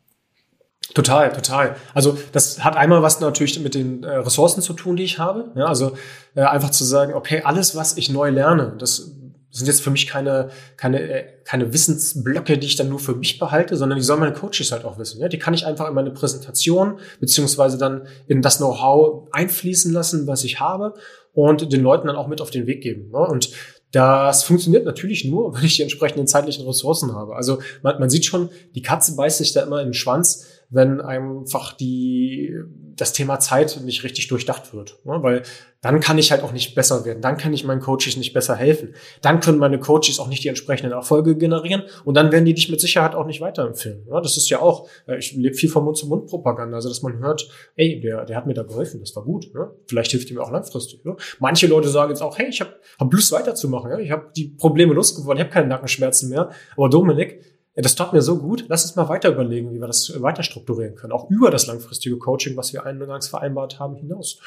Total, 0.93 1.33
total. 1.33 1.77
Also 1.95 2.19
das 2.33 2.63
hat 2.63 2.77
einmal 2.77 3.03
was 3.03 3.21
natürlich 3.21 3.59
mit 3.61 3.75
den 3.75 4.05
äh, 4.05 4.17
Ressourcen 4.17 4.61
zu 4.61 4.75
tun, 4.75 4.97
die 4.97 5.05
ich 5.05 5.19
habe. 5.19 5.51
Ja, 5.57 5.67
also 5.67 5.97
äh, 6.35 6.43
einfach 6.43 6.71
zu 6.71 6.85
sagen, 6.85 7.15
okay, 7.15 7.43
alles, 7.43 7.75
was 7.75 7.97
ich 7.97 8.11
neu 8.11 8.29
lerne, 8.31 8.75
das 8.79 9.11
sind 9.55 9.69
jetzt 9.69 9.83
für 9.83 9.91
mich 9.91 10.09
keine, 10.09 10.51
keine, 10.77 11.01
äh, 11.01 11.25
keine 11.45 11.73
Wissensblöcke, 11.73 12.59
die 12.59 12.67
ich 12.67 12.77
dann 12.77 12.89
nur 12.89 12.99
für 12.99 13.15
mich 13.15 13.39
behalte, 13.39 13.77
sondern 13.77 13.99
die 13.99 14.05
sollen 14.05 14.21
meine 14.21 14.35
Coaches 14.35 14.73
halt 14.73 14.85
auch 14.85 14.99
wissen. 14.99 15.21
Ja? 15.21 15.29
Die 15.29 15.39
kann 15.39 15.55
ich 15.55 15.65
einfach 15.65 15.89
in 15.89 15.95
meine 15.95 16.11
Präsentation 16.11 16.99
beziehungsweise 17.21 17.79
dann 17.79 18.07
in 18.27 18.43
das 18.43 18.59
Know-how 18.59 19.29
einfließen 19.33 19.93
lassen, 19.93 20.27
was 20.27 20.43
ich 20.43 20.59
habe 20.59 20.95
und 21.33 21.73
den 21.73 21.83
Leuten 21.83 22.09
dann 22.09 22.17
auch 22.17 22.27
mit 22.27 22.41
auf 22.41 22.51
den 22.51 22.67
Weg 22.67 22.83
geben. 22.83 23.11
Ne? 23.11 23.19
Und 23.19 23.51
das 23.93 24.43
funktioniert 24.43 24.85
natürlich 24.85 25.25
nur, 25.25 25.55
wenn 25.55 25.65
ich 25.65 25.77
die 25.77 25.83
entsprechenden 25.83 26.27
zeitlichen 26.27 26.67
Ressourcen 26.67 27.15
habe. 27.15 27.37
Also 27.37 27.61
man, 27.83 28.01
man 28.01 28.11
sieht 28.11 28.25
schon, 28.25 28.51
die 28.75 28.83
Katze 28.83 29.15
beißt 29.15 29.39
sich 29.39 29.53
da 29.53 29.63
immer 29.63 29.81
in 29.81 29.89
den 29.89 29.95
Schwanz 29.95 30.47
wenn 30.71 31.01
einfach 31.01 31.73
die, 31.73 32.55
das 32.97 33.13
Thema 33.13 33.39
Zeit 33.41 33.81
nicht 33.85 34.05
richtig 34.05 34.29
durchdacht 34.29 34.75
wird. 34.75 34.99
Ne? 35.05 35.19
Weil 35.23 35.43
dann 35.85 36.01
kann 36.01 36.17
ich 36.17 36.31
halt 36.31 36.43
auch 36.43 36.53
nicht 36.53 36.75
besser 36.75 37.05
werden. 37.05 37.21
Dann 37.21 37.37
kann 37.37 37.53
ich 37.53 37.65
meinen 37.65 37.83
Coaches 37.83 38.17
nicht 38.17 38.33
besser 38.33 38.57
helfen. 38.57 38.95
Dann 39.21 39.41
können 39.41 39.59
meine 39.59 39.79
Coaches 39.79 40.19
auch 40.19 40.29
nicht 40.29 40.43
die 40.43 40.49
entsprechenden 40.49 40.93
Erfolge 40.93 41.37
generieren. 41.37 41.83
Und 42.05 42.15
dann 42.15 42.33
werden 42.33 42.47
die 42.47 42.55
dich 42.55 42.71
mit 42.71 42.81
Sicherheit 42.81 43.15
auch 43.15 43.27
nicht 43.27 43.43
weiterempfehlen. 43.43 44.07
Ne? 44.07 44.21
Das 44.23 44.39
ist 44.39 44.49
ja 44.49 44.61
auch, 44.61 44.89
äh, 45.07 45.19
ich 45.19 45.33
lebe 45.33 45.55
viel 45.55 45.69
von 45.69 45.85
Mund-zu-Mund-Propaganda. 45.85 46.77
Also, 46.77 46.89
dass 46.89 47.03
man 47.03 47.19
hört, 47.19 47.47
ey, 47.77 48.01
der, 48.01 48.25
der 48.25 48.37
hat 48.37 48.47
mir 48.47 48.55
da 48.55 48.63
geholfen, 48.63 49.01
das 49.01 49.15
war 49.15 49.25
gut. 49.25 49.55
Ne? 49.55 49.71
Vielleicht 49.87 50.11
hilft 50.13 50.31
ihm 50.31 50.39
auch 50.39 50.51
langfristig. 50.51 51.05
Ne? 51.05 51.17
Manche 51.39 51.67
Leute 51.67 51.89
sagen 51.89 52.11
jetzt 52.11 52.23
auch, 52.23 52.39
hey, 52.39 52.49
ich 52.49 52.63
habe 52.63 52.75
hab 52.99 53.13
Lust 53.13 53.31
weiterzumachen. 53.33 53.91
Ja? 53.91 53.99
Ich 53.99 54.11
habe 54.11 54.31
die 54.35 54.49
Probleme 54.49 54.95
losgeworden, 54.95 55.37
ich 55.37 55.45
habe 55.45 55.53
keine 55.53 55.67
Nackenschmerzen 55.67 56.31
mehr. 56.31 56.51
Aber 56.77 56.89
Dominik, 56.89 57.41
ja, 57.75 57.83
das 57.83 57.95
tut 57.95 58.13
mir 58.13 58.23
so 58.23 58.39
gut, 58.39 58.67
lass 58.69 58.85
uns 58.85 58.97
mal 58.97 59.09
weiter 59.09 59.31
überlegen, 59.31 59.73
wie 59.73 59.81
wir 59.81 59.87
das 59.87 60.21
weiter 60.23 60.43
strukturieren 60.43 60.95
können, 60.95 61.13
auch 61.13 61.29
über 61.31 61.51
das 61.51 61.67
langfristige 61.67 62.19
Coaching, 62.19 62.57
was 62.57 62.73
wir 62.73 62.87
eingangs 62.87 63.29
vereinbart 63.29 63.81
haben, 63.81 63.97
hinaus. 63.97 64.39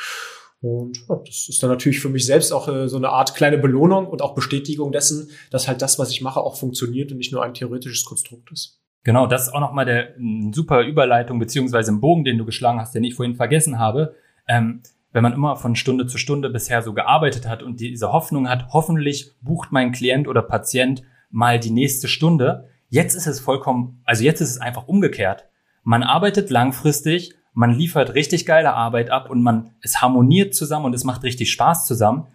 Und 0.61 0.97
ja, 1.07 1.15
das 1.23 1.49
ist 1.49 1.61
dann 1.61 1.69
natürlich 1.69 1.99
für 1.99 2.09
mich 2.09 2.25
selbst 2.25 2.51
auch 2.51 2.67
äh, 2.67 2.87
so 2.87 2.97
eine 2.97 3.09
Art 3.09 3.35
kleine 3.35 3.57
Belohnung 3.57 4.07
und 4.07 4.21
auch 4.21 4.33
Bestätigung 4.33 4.91
dessen, 4.91 5.29
dass 5.51 5.67
halt 5.67 5.81
das, 5.81 5.99
was 5.99 6.09
ich 6.09 6.21
mache, 6.21 6.39
auch 6.39 6.57
funktioniert 6.57 7.11
und 7.11 7.17
nicht 7.17 7.31
nur 7.31 7.43
ein 7.43 7.53
theoretisches 7.53 8.05
Konstrukt 8.05 8.51
ist. 8.51 8.79
Genau, 9.03 9.27
das 9.27 9.43
ist 9.43 9.53
auch 9.53 9.59
nochmal 9.59 9.85
der 9.85 10.15
super 10.51 10.81
Überleitung 10.81 11.37
beziehungsweise 11.39 11.91
im 11.91 12.01
Bogen, 12.01 12.23
den 12.23 12.37
du 12.37 12.45
geschlagen 12.45 12.79
hast, 12.79 12.95
den 12.95 13.03
ich 13.03 13.13
vorhin 13.13 13.35
vergessen 13.35 13.77
habe. 13.77 14.15
Ähm, 14.47 14.81
wenn 15.13 15.23
man 15.23 15.33
immer 15.33 15.55
von 15.55 15.75
Stunde 15.75 16.07
zu 16.07 16.17
Stunde 16.17 16.49
bisher 16.49 16.81
so 16.81 16.93
gearbeitet 16.93 17.47
hat 17.47 17.63
und 17.63 17.79
diese 17.79 18.11
Hoffnung 18.11 18.49
hat, 18.49 18.67
hoffentlich 18.73 19.33
bucht 19.41 19.71
mein 19.71 19.91
Klient 19.91 20.27
oder 20.27 20.41
Patient 20.41 21.03
mal 21.29 21.59
die 21.59 21.71
nächste 21.71 22.07
Stunde, 22.07 22.67
Jetzt 22.89 23.15
ist 23.15 23.27
es 23.27 23.39
vollkommen, 23.39 24.01
also 24.05 24.23
jetzt 24.23 24.41
ist 24.41 24.51
es 24.51 24.61
einfach 24.61 24.87
umgekehrt. 24.87 25.45
Man 25.83 26.03
arbeitet 26.03 26.49
langfristig, 26.49 27.35
man 27.53 27.73
liefert 27.73 28.13
richtig 28.13 28.45
geile 28.45 28.73
Arbeit 28.73 29.09
ab 29.09 29.29
und 29.29 29.41
man, 29.41 29.71
es 29.81 30.01
harmoniert 30.01 30.55
zusammen 30.55 30.85
und 30.85 30.93
es 30.93 31.03
macht 31.03 31.23
richtig 31.23 31.51
Spaß 31.51 31.85
zusammen. 31.85 32.27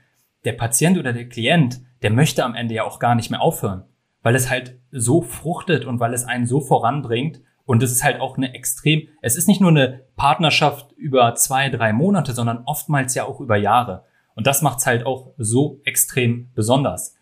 Der 0.44 0.52
Patient 0.52 0.98
oder 0.98 1.12
der 1.12 1.28
Klient, 1.28 1.80
der 2.02 2.10
möchte 2.10 2.44
am 2.44 2.54
Ende 2.54 2.74
ja 2.74 2.84
auch 2.84 2.98
gar 2.98 3.14
nicht 3.14 3.30
mehr 3.30 3.40
aufhören, 3.40 3.84
weil 4.22 4.34
es 4.34 4.50
halt 4.50 4.78
so 4.90 5.22
fruchtet 5.22 5.84
und 5.84 6.00
weil 6.00 6.12
es 6.12 6.24
einen 6.24 6.46
so 6.46 6.60
voranbringt. 6.60 7.40
Und 7.64 7.82
es 7.82 7.92
ist 7.92 8.02
halt 8.02 8.20
auch 8.20 8.36
eine 8.36 8.54
extrem, 8.54 9.08
es 9.22 9.36
ist 9.36 9.46
nicht 9.46 9.60
nur 9.60 9.70
eine 9.70 10.00
Partnerschaft 10.16 10.90
über 10.96 11.34
zwei, 11.36 11.68
drei 11.68 11.92
Monate, 11.92 12.32
sondern 12.32 12.64
oftmals 12.64 13.14
ja 13.14 13.24
auch 13.24 13.40
über 13.40 13.56
Jahre. 13.56 14.04
Und 14.34 14.46
das 14.46 14.62
macht 14.62 14.80
es 14.80 14.86
halt 14.86 15.06
auch 15.06 15.32
so 15.38 15.80
extrem 15.84 16.50
besonders. 16.54 17.14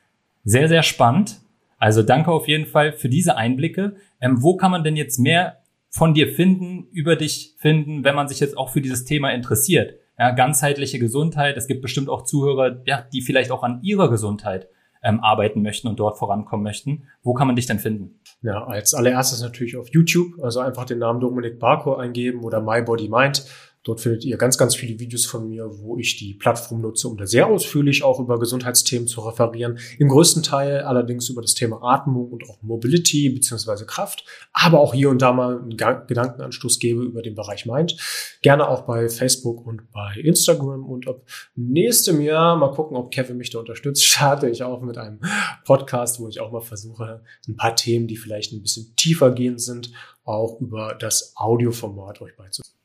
Sehr, 0.43 0.69
sehr 0.69 0.83
spannend. 0.83 1.41
Also 1.81 2.03
danke 2.03 2.31
auf 2.31 2.47
jeden 2.47 2.67
Fall 2.67 2.93
für 2.93 3.09
diese 3.09 3.37
Einblicke. 3.37 3.97
Ähm, 4.21 4.43
wo 4.43 4.57
kann 4.57 4.71
man 4.71 4.85
denn 4.85 4.97
jetzt 4.97 5.19
mehr 5.19 5.63
von 5.89 6.15
dir 6.15 6.29
finden, 6.29 6.87
über 6.93 7.17
dich 7.17 7.57
finden, 7.59 8.05
wenn 8.05 8.15
man 8.15 8.29
sich 8.29 8.39
jetzt 8.39 8.57
auch 8.57 8.69
für 8.69 8.83
dieses 8.83 9.05
Thema 9.05 9.31
interessiert? 9.31 9.95
Ja, 10.19 10.31
ganzheitliche 10.31 10.99
Gesundheit. 10.99 11.57
Es 11.57 11.67
gibt 11.67 11.81
bestimmt 11.81 12.11
auch 12.11 12.23
Zuhörer, 12.23 12.83
ja, 12.85 13.03
die 13.13 13.23
vielleicht 13.23 13.51
auch 13.51 13.63
an 13.63 13.81
ihrer 13.83 14.11
Gesundheit 14.11 14.69
ähm, 15.03 15.21
arbeiten 15.21 15.63
möchten 15.63 15.89
und 15.89 15.99
dort 15.99 16.19
vorankommen 16.19 16.63
möchten. 16.63 17.09
Wo 17.23 17.33
kann 17.33 17.47
man 17.47 17.57
dich 17.57 17.65
denn 17.65 17.79
finden? 17.79 18.21
Ja, 18.43 18.65
als 18.65 18.93
allererstes 18.93 19.41
natürlich 19.41 19.79
auf 19.79 19.89
YouTube. 19.89 20.39
Also 20.43 20.61
einfach 20.61 20.85
den 20.85 20.99
Namen 20.99 21.21
Dominik 21.21 21.59
Barco 21.59 21.97
eingeben 21.97 22.45
oder 22.45 22.61
My 22.61 22.83
Body 22.83 23.09
Mind. 23.09 23.47
Dort 23.83 24.03
findet 24.03 24.25
ihr 24.25 24.37
ganz, 24.37 24.59
ganz 24.59 24.77
viele 24.77 24.99
Videos 24.99 25.25
von 25.25 25.49
mir, 25.49 25.67
wo 25.79 25.97
ich 25.97 26.19
die 26.19 26.35
Plattform 26.35 26.83
nutze, 26.83 27.09
um 27.09 27.17
da 27.17 27.27
sehr 27.27 27.47
ausführlich 27.47 28.03
auch 28.03 28.21
über 28.21 28.39
Gesundheitsthemen 28.39 29.09
zu 29.09 29.23
referieren. 29.23 29.79
Im 29.99 30.09
größten 30.09 30.43
Teil 30.43 30.83
allerdings 30.83 31.31
über 31.31 31.41
das 31.41 31.55
Thema 31.55 31.83
Atmung 31.83 32.31
und 32.31 32.45
auch 32.49 32.61
Mobility 32.63 33.31
beziehungsweise 33.31 33.87
Kraft, 33.87 34.25
aber 34.53 34.81
auch 34.81 34.93
hier 34.93 35.09
und 35.09 35.23
da 35.23 35.33
mal 35.33 35.61
einen 35.61 35.77
Gedankenanstoß 35.79 36.79
gebe 36.79 37.03
über 37.03 37.23
den 37.23 37.35
Bereich 37.35 37.65
Mind. 37.65 37.97
Gerne 38.43 38.69
auch 38.69 38.83
bei 38.83 39.09
Facebook 39.09 39.67
und 39.67 39.91
bei 39.93 40.15
Instagram 40.23 40.85
und 40.85 41.09
ab 41.09 41.23
nächstem 41.55 42.21
Jahr 42.21 42.57
mal 42.57 42.73
gucken, 42.73 42.99
ob 42.99 43.11
Kevin 43.11 43.39
mich 43.39 43.49
da 43.49 43.61
unterstützt, 43.61 44.05
starte 44.05 44.51
ich 44.51 44.63
auch 44.63 44.83
mit 44.83 44.99
einem 44.99 45.21
Podcast, 45.65 46.21
wo 46.21 46.29
ich 46.29 46.41
auch 46.41 46.53
mal 46.53 46.61
versuche, 46.61 47.23
ein 47.49 47.57
paar 47.57 47.77
Themen, 47.77 48.09
die 48.09 48.17
vielleicht 48.17 48.53
ein 48.53 48.61
bisschen 48.61 48.95
tiefer 48.97 49.31
gehend 49.31 49.63
sind, 49.63 49.91
auch 50.25 50.61
über 50.61 50.95
das 50.99 51.33
Audioformat 51.37 52.21
euch 52.21 52.37
beizubringen. 52.37 52.80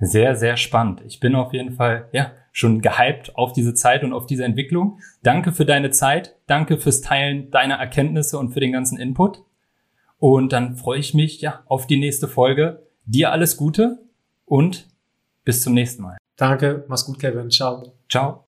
Sehr, 0.00 0.34
sehr 0.34 0.56
spannend. 0.56 1.02
Ich 1.06 1.20
bin 1.20 1.34
auf 1.34 1.52
jeden 1.52 1.72
Fall, 1.72 2.08
ja, 2.12 2.32
schon 2.52 2.80
gehypt 2.80 3.36
auf 3.36 3.52
diese 3.52 3.74
Zeit 3.74 4.02
und 4.02 4.12
auf 4.12 4.26
diese 4.26 4.44
Entwicklung. 4.44 4.98
Danke 5.22 5.52
für 5.52 5.64
deine 5.64 5.90
Zeit. 5.90 6.36
Danke 6.46 6.78
fürs 6.78 7.00
Teilen 7.00 7.50
deiner 7.50 7.76
Erkenntnisse 7.76 8.38
und 8.38 8.52
für 8.52 8.60
den 8.60 8.72
ganzen 8.72 8.98
Input. 8.98 9.42
Und 10.18 10.52
dann 10.52 10.76
freue 10.76 10.98
ich 10.98 11.14
mich, 11.14 11.40
ja, 11.40 11.62
auf 11.66 11.86
die 11.86 11.98
nächste 11.98 12.28
Folge. 12.28 12.86
Dir 13.04 13.32
alles 13.32 13.56
Gute 13.56 13.98
und 14.44 14.88
bis 15.44 15.62
zum 15.62 15.74
nächsten 15.74 16.02
Mal. 16.02 16.18
Danke. 16.36 16.84
Mach's 16.88 17.04
gut, 17.04 17.18
Kevin. 17.18 17.50
Ciao. 17.50 17.92
Ciao. 18.08 18.38